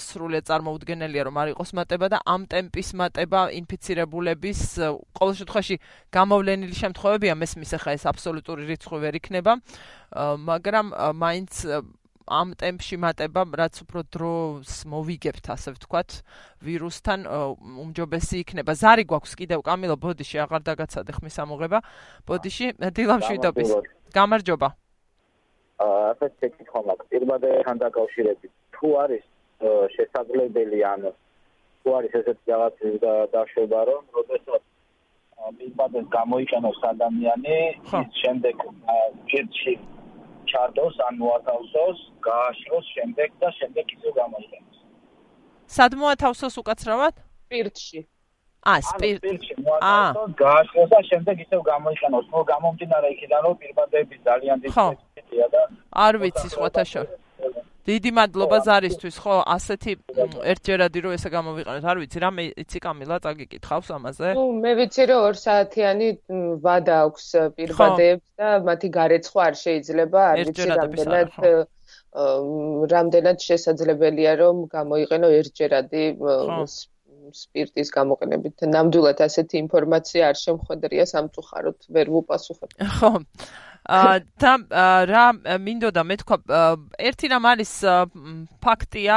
სრულად 0.01 0.49
წარმოუდგენელია 0.49 1.23
რომ 1.29 1.37
არ 1.37 1.53
იყოს 1.53 1.71
მატება 1.77 2.09
და 2.09 2.19
ამ 2.25 2.49
ტემპის 2.49 2.97
მატება 2.97 3.53
ინფიცირებულების 3.61 4.61
ყოველ 5.21 5.35
შემთხვევაში 5.37 5.77
გამოვლენილი 6.17 6.77
შემთხვევებია, 6.81 7.35
მესმის 7.37 7.77
ახლა 7.77 7.93
ეს 7.93 8.09
აბსოლუტური 8.09 8.65
რიცხვი 8.73 8.99
ვერ 9.05 9.15
იქნება, 9.21 9.53
მაგრამ 10.49 10.87
მაინც 11.13 11.53
ამ 12.25 12.57
ტემპში 12.57 12.97
მატება, 12.97 13.43
რაც 13.53 13.75
უფრო 13.85 14.01
დროს 14.09 14.89
მოვიგებთ, 14.89 15.45
ასე 15.55 15.77
ვთქვათ, 15.77 16.11
ვირუსთან 16.65 17.21
უმჯობესი 17.85 18.37
იქნება. 18.45 18.73
ზარი 18.73 19.05
გვაქვს 19.05 19.33
კიდევ 19.37 19.61
კამილო 19.61 19.97
ბოდიში, 20.01 20.41
აღარ 20.45 20.63
დაგაცადე 20.65 21.11
ხმის 21.21 21.37
ამოღება. 21.45 21.79
ბოდიში, 22.25 22.67
დილამშვიდობის. 22.81 23.71
გამარჯობა. 24.17 24.69
აა, 25.85 26.03
ასე 26.15 26.27
შეკითხვა 26.41 26.81
მაქვს. 26.89 27.07
პირბადეთან 27.13 27.77
დაკავშირებით, 27.85 28.53
თუ 28.73 28.89
არის 29.05 29.25
შესაძლებელი 29.95 30.81
ან 30.85 31.01
თუ 31.85 31.89
არის 31.99 32.13
ესეთი 32.21 32.47
რაღაცის 32.49 32.95
დაშვება, 33.33 33.81
რომ 33.91 34.03
როდესაც 34.17 34.63
პირბადეს 35.57 36.07
გამოიყენოს 36.17 36.79
ადამიანი, 36.93 37.57
ის 38.01 38.13
შემდეგ 38.25 38.57
ჯერში 39.29 39.75
ჩარდოს 40.55 40.97
ან 41.09 41.15
მოათავსოს, 41.19 41.99
გააშროს 42.27 42.87
შემდეგ 42.95 43.31
და 43.43 43.49
შემდეგ 43.59 43.85
ისე 43.97 44.11
გამოიყენოს. 44.21 44.79
სად 45.77 45.93
მოათავსოს 46.01 46.55
უკაცრავად? 46.63 47.15
სპირტში. 47.47 48.01
ა, 48.65 48.75
სპირტში. 48.91 49.55
ა, 49.83 50.15
გააშროს 50.45 50.89
და 50.95 51.01
შემდეგ 51.11 51.37
ისე 51.45 51.57
გამოიყენოს. 51.73 52.27
ნუ 52.33 52.41
გამომდინარე 52.53 53.09
იქიდან 53.15 53.41
რომ 53.47 53.55
პირბადეები 53.61 54.17
ძალიან 54.29 54.57
დიდია 54.65 55.47
და 55.55 55.63
არ 56.07 56.15
ვიცი 56.23 56.49
სხვათა 56.55 56.85
შორის. 56.93 57.24
დიდი 57.85 58.11
მადლობა 58.17 58.59
ზარისთვის, 58.65 59.17
ხო, 59.21 59.35
ასეთი 59.55 59.93
ერთჯერადი 60.53 61.01
რო 61.05 61.11
ესე 61.17 61.29
გამოვიყენოთ, 61.35 61.85
არ 61.93 61.99
ვიცი, 62.01 62.19
რამე 62.25 62.43
იცი 62.65 62.81
კამილა 62.81 63.19
წაგიკითხავს 63.27 63.91
ამაზე? 63.97 64.31
ნუ 64.39 64.45
მე 64.65 64.73
ვიცი 64.79 65.05
რომ 65.11 65.21
2 65.29 65.41
საათიანი 65.45 66.09
ვადა 66.65 66.97
აქვს 67.05 67.27
პირბადეებს 67.59 68.27
და 68.41 68.49
მათი 68.69 68.89
გარეცხვა 68.97 69.43
არ 69.51 69.55
შეიძლება, 69.65 70.21
არ 70.33 70.37
ვიცი 70.49 70.69
რამდენად 70.73 71.31
რამდენად 72.95 73.39
შესაძლებელია 73.43 74.33
რომ 74.41 74.57
გამოიყენო 74.71 75.29
ერთჯერადი 75.39 76.03
სპირტის 77.35 77.89
გამოყენებით. 77.99 78.65
ნამდვილად 78.75 79.21
ასეთი 79.27 79.57
ინფორმაცია 79.65 80.29
არ 80.31 80.37
შემხვედრია 80.41 81.05
სამწუხაროდ 81.13 81.89
ვერ 81.97 82.07
ვუპასუხებ. 82.17 82.71
ხო. 82.97 83.13
და 83.85 84.53
რა 85.05 85.25
მინდოდა 85.61 86.03
მე 86.09 86.17
თქვა 86.25 86.37
ერთი 86.97 87.29
რამ 87.29 87.45
არის 87.53 87.73
ფაქტია 88.65 89.17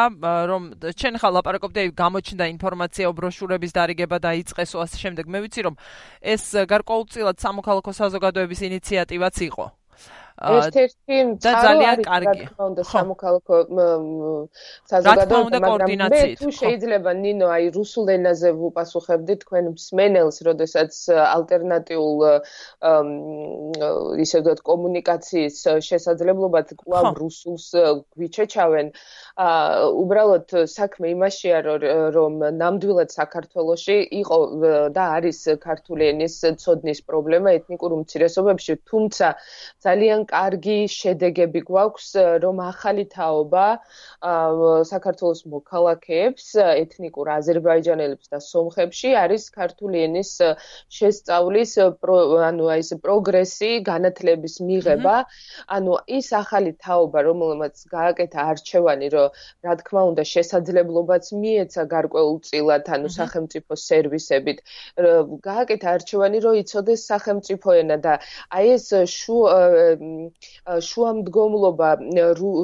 რომ 0.52 0.64
ჩვენ 0.92 1.16
ხალ 1.24 1.32
ლაპარაკობდე 1.40 1.88
გამოჩნდა 1.96 2.46
ინფორმაცია 2.52 3.08
ბროშურების 3.16 3.72
დარიგება 3.72 4.18
დაიწყესო 4.20 4.78
ასე 4.84 4.98
შემდეგ. 5.04 5.26
მე 5.32 5.40
ვიცი 5.48 5.62
რომ 5.72 5.76
ეს 6.20 6.44
გარკვეულწილად 6.68 7.40
სამოქალაქო 7.40 7.92
საზოგადოების 7.96 8.60
ინიციატივაც 8.68 9.36
იყო 9.48 9.77
ერთ-ერთი 10.38 11.18
ძალიან 11.42 12.02
კარგი. 12.06 12.46
ხო, 12.54 12.66
სამოქალაქო 12.86 13.58
საზოგადოება, 14.86 15.58
მაგრამ 15.66 15.90
მე 16.14 16.22
თუ 16.38 16.50
შეიძლება 16.62 17.12
ნინო 17.18 17.48
აი 17.50 17.66
რუსულ 17.74 18.06
ენაზე 18.18 18.50
ვუპასუხებდი 18.62 19.34
თქვენ 19.42 19.66
მსმენელს, 19.74 20.38
როდესაც 20.46 20.94
ალტერნატიულ 21.10 22.18
ისე 24.22 24.38
ვთქვათ 24.46 24.62
კომუნიკაციის 24.70 25.58
შესაძლებლობად 25.90 26.68
კვლავ 26.86 27.06
რუსულს 27.18 27.66
გვიჩეჩავენ. 28.14 28.88
აა 29.42 29.90
უბრალოდ 30.04 30.48
საქმე 30.70 31.08
იმაშია 31.18 31.58
რომ 32.14 32.34
ნამდვილად 32.62 33.10
საქართველოში 33.10 33.98
იყო 34.22 34.38
და 34.94 35.04
არის 35.18 35.40
ქართული 35.66 36.14
ენის 36.14 36.36
ცოდნის 36.62 37.02
პრობლემა 37.10 37.50
ეთნიკურ 37.58 37.92
უმცირესობებში, 37.98 38.74
თუმცა 38.86 39.28
ძალიან 39.82 40.27
კარგი 40.32 40.78
შედეგები 40.94 41.62
გვაქვს 41.70 42.10
რომ 42.44 42.62
ახალი 42.68 43.06
თაობა 43.14 43.66
საქართველოს 44.92 45.42
მოქალაქეებს 45.54 46.46
ეთნიკურ 46.64 47.32
აზერბაიჯანელებს 47.38 48.34
და 48.34 48.40
სომხებში 48.48 49.14
არის 49.24 49.50
ქართული 49.58 50.04
ენის 50.08 50.32
შესწავლის 51.00 51.72
ანუ 52.50 52.72
ეს 52.78 52.90
პროგრესი 53.06 53.72
განათლების 53.92 54.56
მიღება. 54.68 55.16
ანუ 55.78 55.94
ის 56.18 56.28
ახალი 56.42 56.72
თაობა 56.84 57.20
რომელმაც 57.28 57.76
გააკეთა 57.92 58.40
არჩევანი 58.52 59.08
რომ 59.16 59.28
რა 59.66 59.74
თქმა 59.82 60.02
უნდა 60.12 60.24
შესაძლებლობაც 60.34 61.26
მიეცა 61.42 61.84
გარკვეულწილად 61.94 62.84
ანუ 62.98 63.10
სახელმწიფო 63.18 63.74
სერვისებით 63.88 64.58
გააკეთა 65.50 65.88
არჩევანი 65.98 66.38
რომ 66.46 66.60
იცოდეს 66.62 67.02
სახელმწიფო 67.12 67.70
ენა 67.82 67.98
და 68.06 68.14
აი 68.58 68.66
ეს 68.78 68.88
შუ 69.18 69.38
შუამდგომლობა 70.88 71.90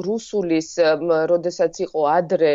რუსულის 0.06 0.68
როდესაც 1.32 1.80
იყო 1.86 2.04
ადრე 2.12 2.52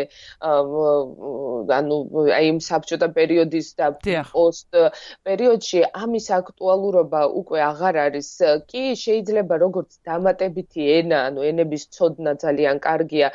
ანუ 1.78 1.98
აი 2.38 2.50
იმ 2.52 2.60
საბჭოთა 2.68 3.08
პერიოდის 3.18 3.68
და 3.80 3.90
პოსტ 4.32 4.80
პერიოდში 5.28 5.82
ამის 6.04 6.26
აქტუალურობა 6.38 7.22
უკვე 7.42 7.62
აღარ 7.70 8.00
არის 8.06 8.30
კი 8.72 8.84
შეიძლება 9.04 9.60
როგორც 9.64 10.00
დამატებითი 10.10 10.88
ენა 10.98 11.20
ანუ 11.30 11.46
ენების 11.52 11.86
ცოდნა 11.98 12.36
ძალიან 12.44 12.82
კარგია 12.88 13.32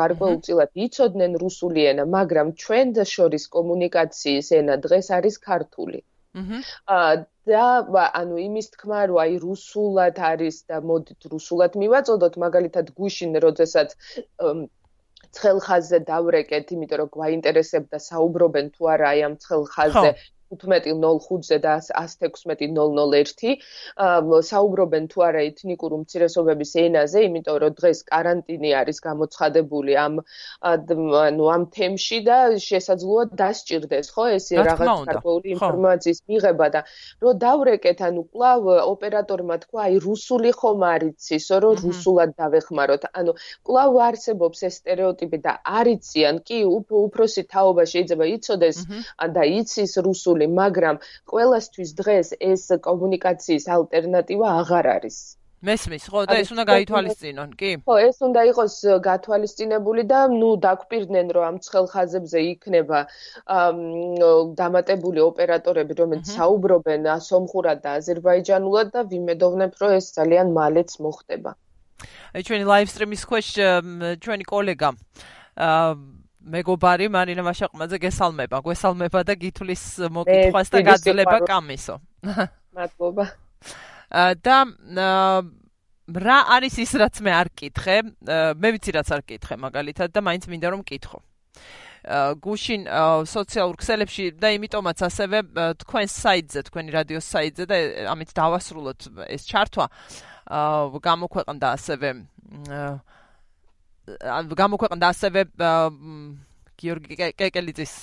გარკვეულწილად 0.00 0.74
იცოდნენ 0.88 1.38
რუსული 1.44 1.86
ენა 1.92 2.08
მაგრამ 2.18 2.56
ჩვენ 2.64 2.96
შორის 3.14 3.44
კომუნიკაციის 3.58 4.50
ენა 4.62 4.80
დღეს 4.88 5.14
არის 5.20 5.38
ქართული 5.50 6.04
და 6.34 7.64
ანუ 8.20 8.38
იმის 8.44 8.70
თქმა 8.74 9.00
რომ 9.10 9.18
აი 9.24 9.34
რუსულად 9.44 10.20
არის 10.30 10.56
და 10.70 10.80
მოდით 10.90 11.28
რუსულად 11.34 11.76
მივაწოდოთ 11.82 12.38
მაგალითად 12.44 12.90
გუშინ 13.00 13.38
როდესაც 13.44 13.94
ცხელხაზზე 15.34 15.98
დავრეკეთ 16.10 16.72
იმიტომ 16.76 16.98
რომ 17.02 17.12
გვაინტერესებდა 17.18 18.00
საუბრობენ 18.08 18.70
თუ 18.74 18.90
არა 18.94 19.10
აი 19.14 19.22
ამ 19.28 19.34
ცხელხაზზე 19.44 20.10
15.05-ზე 20.52 21.58
და 21.64 21.74
116.001 21.80 23.56
საუბრობენ 24.48 25.04
თუ 25.12 25.18
არა 25.28 25.40
ეთნიკური 25.48 25.94
უმცირესობების 25.98 26.72
ენაზე, 26.84 27.18
იმიტომ 27.28 27.56
რომ 27.64 27.72
დღეს 27.80 27.98
каранტინი 28.10 28.70
არის 28.80 28.98
გამოცხადებული 29.06 29.92
ამ 30.04 30.14
ანუ 30.64 31.44
ამ 31.54 31.62
თემში 31.76 32.18
და 32.28 32.38
შესაძლოა 32.60 33.24
დასჭირდეს, 33.40 34.06
ხო, 34.14 34.24
ეს 34.36 34.44
რაღაც 34.58 34.88
გარკვეული 35.10 35.48
ინფორმაციის 35.56 36.20
მიღება 36.28 36.66
და 36.76 36.80
რომ 37.24 37.34
დავრეკეთ, 37.44 37.98
ანუ 38.08 38.20
კვლავ 38.30 38.60
ოპერატორმა 38.84 39.56
თქვა, 39.64 39.80
აი 39.88 39.94
რუსული 40.06 40.50
ხომ 40.60 40.80
არიცის, 40.94 41.46
რომ 41.64 41.74
რუსულად 41.86 42.30
დავეხმაროთ. 42.40 43.02
ანუ 43.18 43.32
კვლავ 43.66 43.92
არსებობს 44.08 44.58
ეს 44.68 44.74
სტერეოტიპი 44.80 45.38
და 45.46 45.52
არიციან, 45.78 46.36
კი, 46.46 46.58
უფრო 46.78 46.96
უფროსი 47.08 47.42
თაობა 47.52 47.84
შეიძლება 47.92 48.24
იცოდეს 48.36 48.78
და 49.34 49.42
იცის 49.58 49.92
რუსული 50.04 50.33
possible, 50.34 50.48
მაგრამ 50.60 50.98
ყველასთვის 51.30 51.90
დღეს 52.00 52.28
ეს 52.40 52.62
კომუნიკაციის 52.82 53.64
ალტერნატივა 53.76 54.48
აღარ 54.60 54.86
არის. 54.98 55.18
მესმის, 55.64 56.04
ხო, 56.12 56.20
და 56.28 56.36
ეს 56.44 56.50
უნდა 56.52 56.64
გაითვალისწინონ, 56.68 57.50
კი? 57.56 57.70
ხო, 57.88 57.94
ეს 58.04 58.16
უნდა 58.20 58.40
იყოს 58.52 58.74
გათვალისწინებული 59.00 60.02
და 60.04 60.20
ნუ 60.28 60.50
დაგპირდნენ, 60.60 61.26
რომ 61.32 61.44
ამ 61.48 61.56
ცხელხაზებზე 61.64 62.38
იქნება 62.52 62.98
დამატებული 64.60 65.20
ოპერატორები, 65.24 65.92
რომელიც 66.00 66.26
საუბრობენ 66.36 67.08
სომხურად 67.28 67.78
და 67.80 67.90
აზერბაიჯანულად 68.00 68.92
და 68.92 69.00
ვიმედოვნებ, 69.08 69.72
რომ 69.80 69.90
ეს 69.96 70.06
ძალიან 70.18 70.52
მალეც 70.52 70.90
მოხდება. 71.00 71.50
ჩვენი 72.44 72.64
ლაივ 72.68 72.88
სტრიმის 72.92 73.22
ქვეშ 73.24 73.48
ჩვენი 74.20 74.44
კოლეგა 74.44 74.90
აა 75.56 75.96
მეგობარი 76.44 77.08
მარინა 77.08 77.42
მაშაყმაძე 77.46 77.98
გესალმება, 78.04 78.60
გესალმება 78.64 79.20
და 79.24 79.34
გითვლის 79.40 79.84
მოკითხვას 80.12 80.68
და 80.74 80.80
გაძლება 80.90 81.38
კამისო. 81.48 81.96
მადლობა. 82.76 83.24
და 84.44 84.56
რა 86.04 86.38
არის 86.52 86.74
ის 86.84 86.92
რაც 87.00 87.20
მე 87.24 87.32
არ 87.32 87.48
კითხე? 87.56 87.96
მე 88.60 88.68
ვიცი 88.76 88.90
რაც 88.98 89.08
არ 89.16 89.22
კითხე 89.24 89.56
მაგალითად 89.56 90.12
და 90.12 90.20
მაინც 90.20 90.44
მინდა 90.52 90.68
რომ 90.74 90.82
კითხო. 90.84 91.18
გუშინ 92.44 92.84
სოციალურ 93.24 93.76
ქსელებში 93.80 94.36
და 94.36 94.52
იმიტომაც 94.52 94.98
ასევე 95.08 95.38
თქვენ 95.80 96.06
საიტზე, 96.12 96.60
თქვენი 96.68 96.90
რადიოს 96.92 97.26
საიტზე 97.32 97.64
და 97.64 97.76
ამით 98.12 98.30
დავასრულოთ 98.36 99.00
ეს 99.32 99.48
ჩართვა. 99.48 99.86
გამოქვეყნდა 101.00 101.66
ასევე 101.72 102.08
გამოქვეყნდა 104.04 105.06
ასევე 105.14 105.40
გიორგი 106.80 107.16
კეკელიძის 107.40 107.94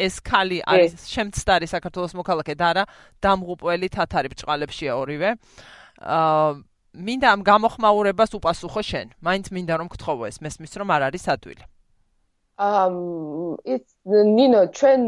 ეს 0.00 0.16
ხალი 0.24 0.60
არის 0.64 1.04
შემცდარი 1.12 1.66
საქართველოს 1.68 2.14
მოქალაქე 2.16 2.54
და 2.56 2.66
არა 2.72 2.84
დამღუპველი 3.24 3.88
თათარი 3.96 4.32
ბჭყალებშია 4.32 4.96
ორივე. 4.96 5.34
აა 6.00 6.50
მინდა 7.06 7.26
ამ 7.34 7.40
გამოხმაურებას 7.50 8.32
უპასუხო 8.38 8.82
შენ. 8.90 9.06
მაინც 9.26 9.46
მინდა 9.54 9.74
რომ 9.80 9.88
გთხოვო 9.94 10.24
ეს 10.30 10.38
მესმის 10.44 10.72
რომ 10.80 10.88
არ 10.94 11.02
არის 11.10 11.24
ადვილი. 11.34 11.64
აა 12.60 12.86
ის 13.74 13.84
ნინო 14.06 14.62
ჩვენ 14.78 15.02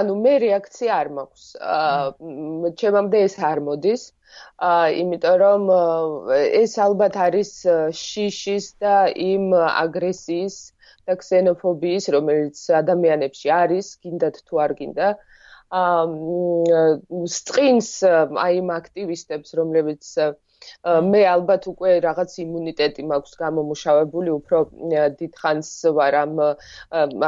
ანუ 0.00 0.12
მე 0.24 0.34
რეაქცია 0.44 0.92
არ 1.00 1.08
მაქვს. 1.18 1.44
აა 1.60 2.72
ჩემამდე 2.80 3.18
ეს 3.26 3.34
არ 3.50 3.58
მოდის. 3.68 4.02
აა 4.08 4.19
იმიტომ 5.02 5.36
რომ 5.44 5.62
ეს 6.62 6.76
ალბათ 6.86 7.16
არის 7.26 7.52
შიშის 8.02 8.66
და 8.84 8.96
იმ 9.28 9.54
აგრესიის 9.60 10.58
და 11.08 11.16
ქსენოფობიის, 11.22 12.10
რომელიც 12.16 12.58
ადამიანებში 12.82 13.48
არის, 13.62 13.86
გინდათ 14.04 14.36
თუ 14.46 14.62
არ 14.66 14.76
გინდა. 14.82 15.08
აა 15.70 16.84
სტრინს 17.30 17.90
აი 18.44 18.54
იმ 18.60 18.70
აქტივისტებს, 18.76 19.54
რომლებიც 19.58 20.14
მე 21.10 21.20
ალბათ 21.32 21.66
უკვე 21.70 21.92
რაღაც 22.04 22.32
იმუნიტეტი 22.42 23.04
მაქვს 23.10 23.36
გამომუშავებული, 23.42 24.30
უფრო 24.38 24.58
დიდხანს 25.20 25.70
ვარ 25.98 26.16
ამ 26.22 26.34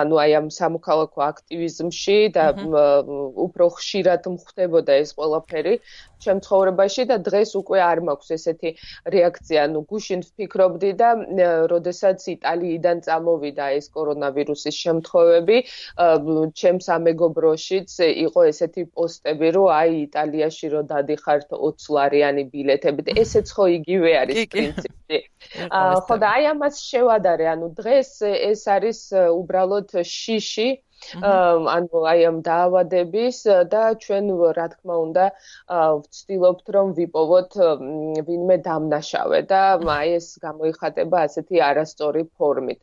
ანუ 0.01 0.19
აი 0.25 0.35
ამ 0.41 0.51
სამოქალაქო 0.59 1.25
აქტივიზმში 1.29 2.19
და 2.37 2.45
უფრო 3.47 3.71
ხშირად 3.79 4.29
მხვდებოდა 4.35 4.99
ეს 5.05 5.15
ყველაფერი 5.17 5.75
ჩემ 6.25 6.41
ცხოვრებაში 6.47 7.05
და 7.11 7.17
დღეს 7.29 7.51
უკვე 7.61 7.79
არ 7.91 7.99
მაქვს 8.09 8.29
ესეთი 8.37 8.71
რეაქცია. 9.15 9.59
ანუ 9.67 9.81
გუშინ 9.91 10.21
ვფიქრობდი 10.29 10.91
და 11.03 11.11
როდესაც 11.73 12.19
იტალიიდან 12.35 13.03
წამოვიდა 13.07 13.67
ეს 13.79 13.87
კორონავირუსის 13.97 14.77
შემთხვევები, 14.85 15.57
ჩემს 16.63 16.87
ამეგობროშიც 16.97 17.91
იყო 18.27 18.41
ესეთი 18.53 18.83
პოსტები, 18.95 19.49
რომ 19.57 19.69
აი 19.81 19.91
იტალიაში 20.07 20.67
რო 20.75 20.83
დადიხართ 20.93 21.49
20 21.57 21.91
ლარიანი 21.97 22.45
ბილეთები 22.53 23.19
ესეც 23.23 23.47
ხო 23.57 23.65
იგივე 23.79 24.11
არის 24.23 24.39
პრინციპი. 24.55 25.19
ხო 26.07 26.17
და 26.23 26.29
აი 26.37 26.45
ამას 26.55 26.81
შევადარე, 26.87 27.47
ანუ 27.55 27.67
დღეს 27.79 28.11
ეს 28.31 28.63
არის 28.77 29.01
უბრალოდ 29.13 29.91
შიში 30.07 30.69
ანუ 31.75 32.03
აი 32.13 32.25
ამ 32.31 32.39
დაავადების 32.49 33.39
და 33.75 33.83
ჩვენ 34.05 34.31
რა 34.59 34.67
თქმა 34.75 34.97
უნდა 35.07 35.25
ვცდილობთ 36.03 36.73
რომ 36.77 36.95
ვიპოვოთ 36.99 37.59
ვინმე 38.29 38.57
დამნაშავე 38.69 39.41
და 39.53 39.63
აი 39.99 40.15
ეს 40.21 40.29
გამოიხატება 40.47 41.27
ასეთი 41.27 41.65
არასწორი 41.71 42.25
ფორმით. 42.39 42.81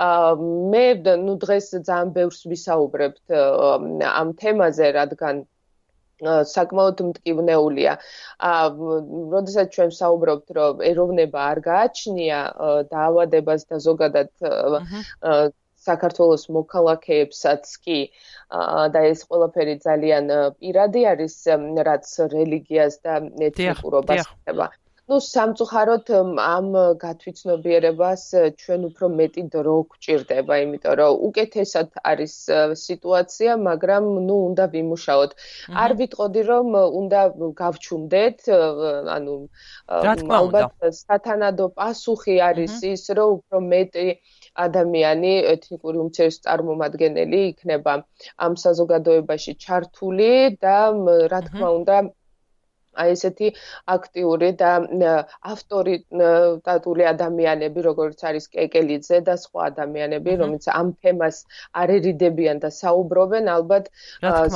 ა 0.00 0.08
მე 0.72 0.84
ნუ 1.26 1.34
დღეს 1.44 1.70
ძალიან 1.76 2.12
ბევრს 2.16 2.40
ვისაუბრებთ 2.52 3.38
ამ 4.10 4.28
თემაზე, 4.42 4.92
რადგან 4.98 5.44
საკმაოდ 6.20 7.00
მტკივნეულია. 7.10 7.92
აა, 8.48 8.66
როდესაც 9.34 9.72
ჩვენ 9.76 9.90
საუბრობთ, 10.00 10.46
რომ 10.58 10.82
ეროვნება 10.90 11.40
არ 11.52 11.58
გააჩნია 11.68 12.40
დაავადებას 12.92 13.64
და 13.70 13.80
ზოგადად 13.86 14.30
საქართველოს 15.85 16.45
მოქალაქეებსაც 16.57 17.75
კი 17.85 17.99
და 18.95 19.03
ეს 19.11 19.21
ყველაფერი 19.29 19.75
ძალიან 19.85 20.33
პირადი 20.61 21.05
არის, 21.11 21.35
რაც 21.89 22.15
რელიგიას 22.33 22.97
და 23.05 23.13
ეთნიკურობას 23.49 24.25
ხდება. 24.31 24.71
ну 25.05 25.17
სამწუხაროდ 25.21 26.07
ამ 26.43 26.67
გათვითცნობიერებას 27.01 28.21
ჩვენ 28.61 28.85
უფრო 28.87 29.09
მეტი 29.17 29.43
დრო 29.55 29.75
გვჭირდება, 29.91 30.55
იმიტომ 30.65 30.95
რომ 30.99 31.19
უკეთესად 31.27 31.91
არის 32.11 32.33
სიტუაცია, 32.85 33.57
მაგრამ 33.69 34.07
ну 34.29 34.37
უნდა 34.49 34.65
ვიმუშაოთ. 34.73 35.35
არ 35.83 35.91
ვიტყოდი 35.99 36.41
რომ 36.49 36.67
უნდა 37.01 37.21
გავჩუმდეთ, 37.61 38.49
ანუ 39.17 39.35
ალბათ 40.39 40.89
სათანადო 41.01 41.69
პასუხი 41.77 42.41
არის 42.49 42.75
ის, 42.93 43.05
რომ 43.21 43.29
უფრო 43.37 43.61
მეტი 43.75 44.07
ადამიანი 44.66 45.32
ეთნიკური 45.52 46.00
უმცირეს 46.04 46.38
წარმომადგენელი 46.46 47.42
იქნება 47.50 47.94
ამ 48.46 48.56
საზოგადოებაში 48.64 49.54
ჩართული 49.66 50.30
და 50.66 50.76
რა 51.34 51.40
თქმა 51.48 51.70
უნდა 51.80 52.00
აი 52.98 53.12
ესეთი 53.14 53.48
აქტიური 53.94 54.50
და 54.60 54.70
ავტორიტეტული 55.52 57.04
ადამიანები, 57.10 57.84
როგორც 57.86 58.24
არის 58.30 58.48
კეკელიძე 58.54 59.20
და 59.28 59.34
სხვა 59.44 59.60
ადამიანები, 59.70 60.34
რომლებიც 60.40 60.66
ამ 60.74 60.92
თემას 61.02 61.36
არ 61.82 61.92
ერიდებიან 61.98 62.62
და 62.64 62.70
საუბრობენ, 62.80 63.50
ალბათ 63.54 63.90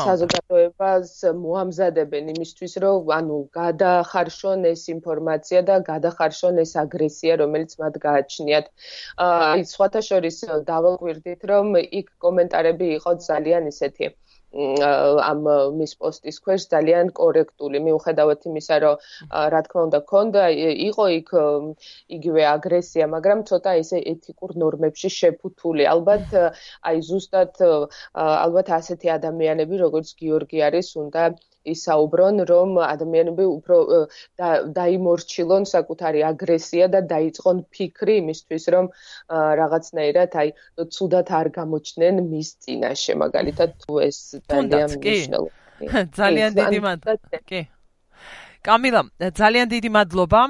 საზოგადოებას 0.01 1.13
მოამზადებენ 1.45 2.33
იმისთვის, 2.35 2.75
რომ 2.87 3.15
ანუ 3.19 3.39
გადახარშონ 3.61 4.67
ეს 4.73 4.83
ინფორმაცია 4.97 5.61
და 5.71 5.79
გადახარშონ 5.91 6.61
ეს 6.65 6.73
აგრესია, 6.85 7.39
რომელიც 7.45 7.79
მათ 7.85 7.95
გააჩნიათ. 8.07 8.67
აი 9.29 9.65
სხვათა 9.75 10.01
შორის 10.11 10.37
დავაკვირდით, 10.73 11.41
რომ 11.55 11.67
იქ 11.85 12.07
კომენტარები 12.27 12.87
იყო 12.99 13.19
ძალიან 13.31 13.73
ისეთი 13.75 14.15
ამ 14.55 15.41
მის 15.79 15.93
პოსტის 16.01 16.39
ქვეშ 16.45 16.67
ძალიან 16.75 17.11
კორექტული. 17.19 17.79
მიუხედავად 17.87 18.47
იმისა, 18.51 18.77
რომ 18.85 18.97
რა 19.55 19.61
თქმა 19.67 19.81
უნდა, 19.89 20.01
ქონდა 20.13 20.45
იყო 20.89 21.05
იქ 21.19 21.31
იგივე 22.19 22.43
აგრესია, 22.55 23.05
მაგრამ 23.17 23.45
ცოტა 23.51 23.73
ესე 23.83 23.99
ეთიკურ 24.15 24.51
ნორმებში 24.65 25.09
შეფუთული. 25.19 25.89
ალბათ 25.95 26.27
აი 26.91 26.97
ზუსტად 27.11 27.55
ალბათ 28.15 28.69
ასეთი 28.79 29.09
ადამიანები, 29.19 29.75
როგორც 29.87 30.15
გიორგი 30.23 30.59
არის, 30.69 30.89
უნდა 31.05 31.23
ისაუბრონ, 31.73 32.37
რომ 32.51 32.79
ადამიანები 32.85 33.45
უფრო 33.49 33.77
დაიმორჩილონ 34.79 35.65
საკუთარი 35.71 36.21
აგრესია 36.31 36.89
და 36.95 37.01
დაიწყონ 37.15 37.63
ფიქრი 37.75 38.15
იმისთვის, 38.23 38.65
რომ 38.75 38.91
რაღაცნაირად 39.61 40.37
აი 40.45 40.49
ცუდად 40.97 41.29
არ 41.41 41.49
გამოჩნდნენ 41.59 42.15
მის 42.33 42.49
წინაშე, 42.65 43.13
მაგალითად 43.25 43.71
თუ 43.85 43.93
ეს 44.09 44.19
ძალიან 44.51 44.89
მნიშვნელოვანია. 44.99 45.63
ძალიან 46.21 46.51
დიდი 46.61 46.79
მადლობა. 46.89 47.39
კი. 47.49 47.61
კამილა, 48.65 49.01
ძალიან 49.41 49.67
დიდი 49.75 49.91
მადლობა. 49.99 50.43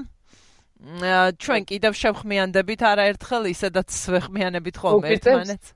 ჩვენ 0.85 1.63
კიდევ 1.65 1.93
შევხმიანდებით 1.97 2.81
არაერთხელ 2.85 3.47
ისედაც 3.49 3.89
ვეხმიანებით 4.15 4.77
ხოლმე 4.83 5.09
ერთმანეთს. 5.17 5.69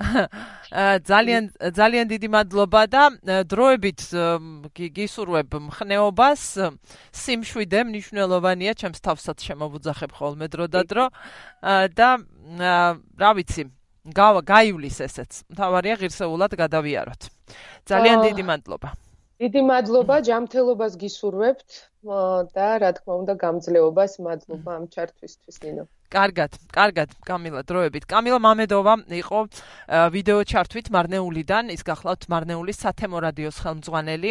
ძალიან 1.10 1.44
ძალიან 1.74 2.06
დიდი 2.10 2.28
მადლობა 2.34 2.82
და 2.90 3.02
დროებით 3.46 4.00
გისურვებ 4.74 5.50
მხნეობას. 5.68 6.42
სიმშვიდე 7.14 7.80
მნიშვნელოვანია 7.90 8.72
ჩემს 8.74 9.00
თავსაც 9.04 9.38
შემოვუძახებ 9.46 10.10
ხოლმე 10.18 10.46
დრო 10.50 10.66
და 10.68 10.82
დრო. 10.82 11.06
და 11.98 12.08
რა 13.22 13.30
ვიცი 13.38 13.70
გაივლის 14.44 14.98
ესეც. 15.06 15.46
თავარია 15.56 15.94
ღირსეულად 16.02 16.52
გადავიაროთ. 16.58 17.22
ძალიან 17.88 18.18
დიდი 18.28 18.42
მადლობა. 18.50 18.88
დიდი 19.42 19.60
მადლობა 19.68 20.16
ჯანმრთელობას 20.26 20.92
გისურვებთ 21.02 21.70
და 22.54 22.68
რა 22.82 22.90
თქმა 22.98 23.14
უნდა 23.22 23.34
გამძლეობას 23.44 24.12
მადლობა 24.26 24.70
ამ 24.78 24.84
ჩართვისთვის 24.94 25.56
ნინო 25.64 25.84
კარგად, 26.14 26.52
კარგად, 26.70 27.10
კამილა, 27.26 27.60
დროებით. 27.66 28.04
კამილა 28.06 28.38
მამედოვა 28.38 28.94
იყო 29.18 29.38
ვიდეო 30.14 30.40
ჩართვით 30.46 30.86
მარნეულიდან, 30.94 31.74
ის 31.74 31.82
გახლავთ 31.82 32.22
მარნეულის 32.30 32.78
სათემო 32.84 33.18
რადიოს 33.26 33.58
ხელმძღვანელი. 33.64 34.30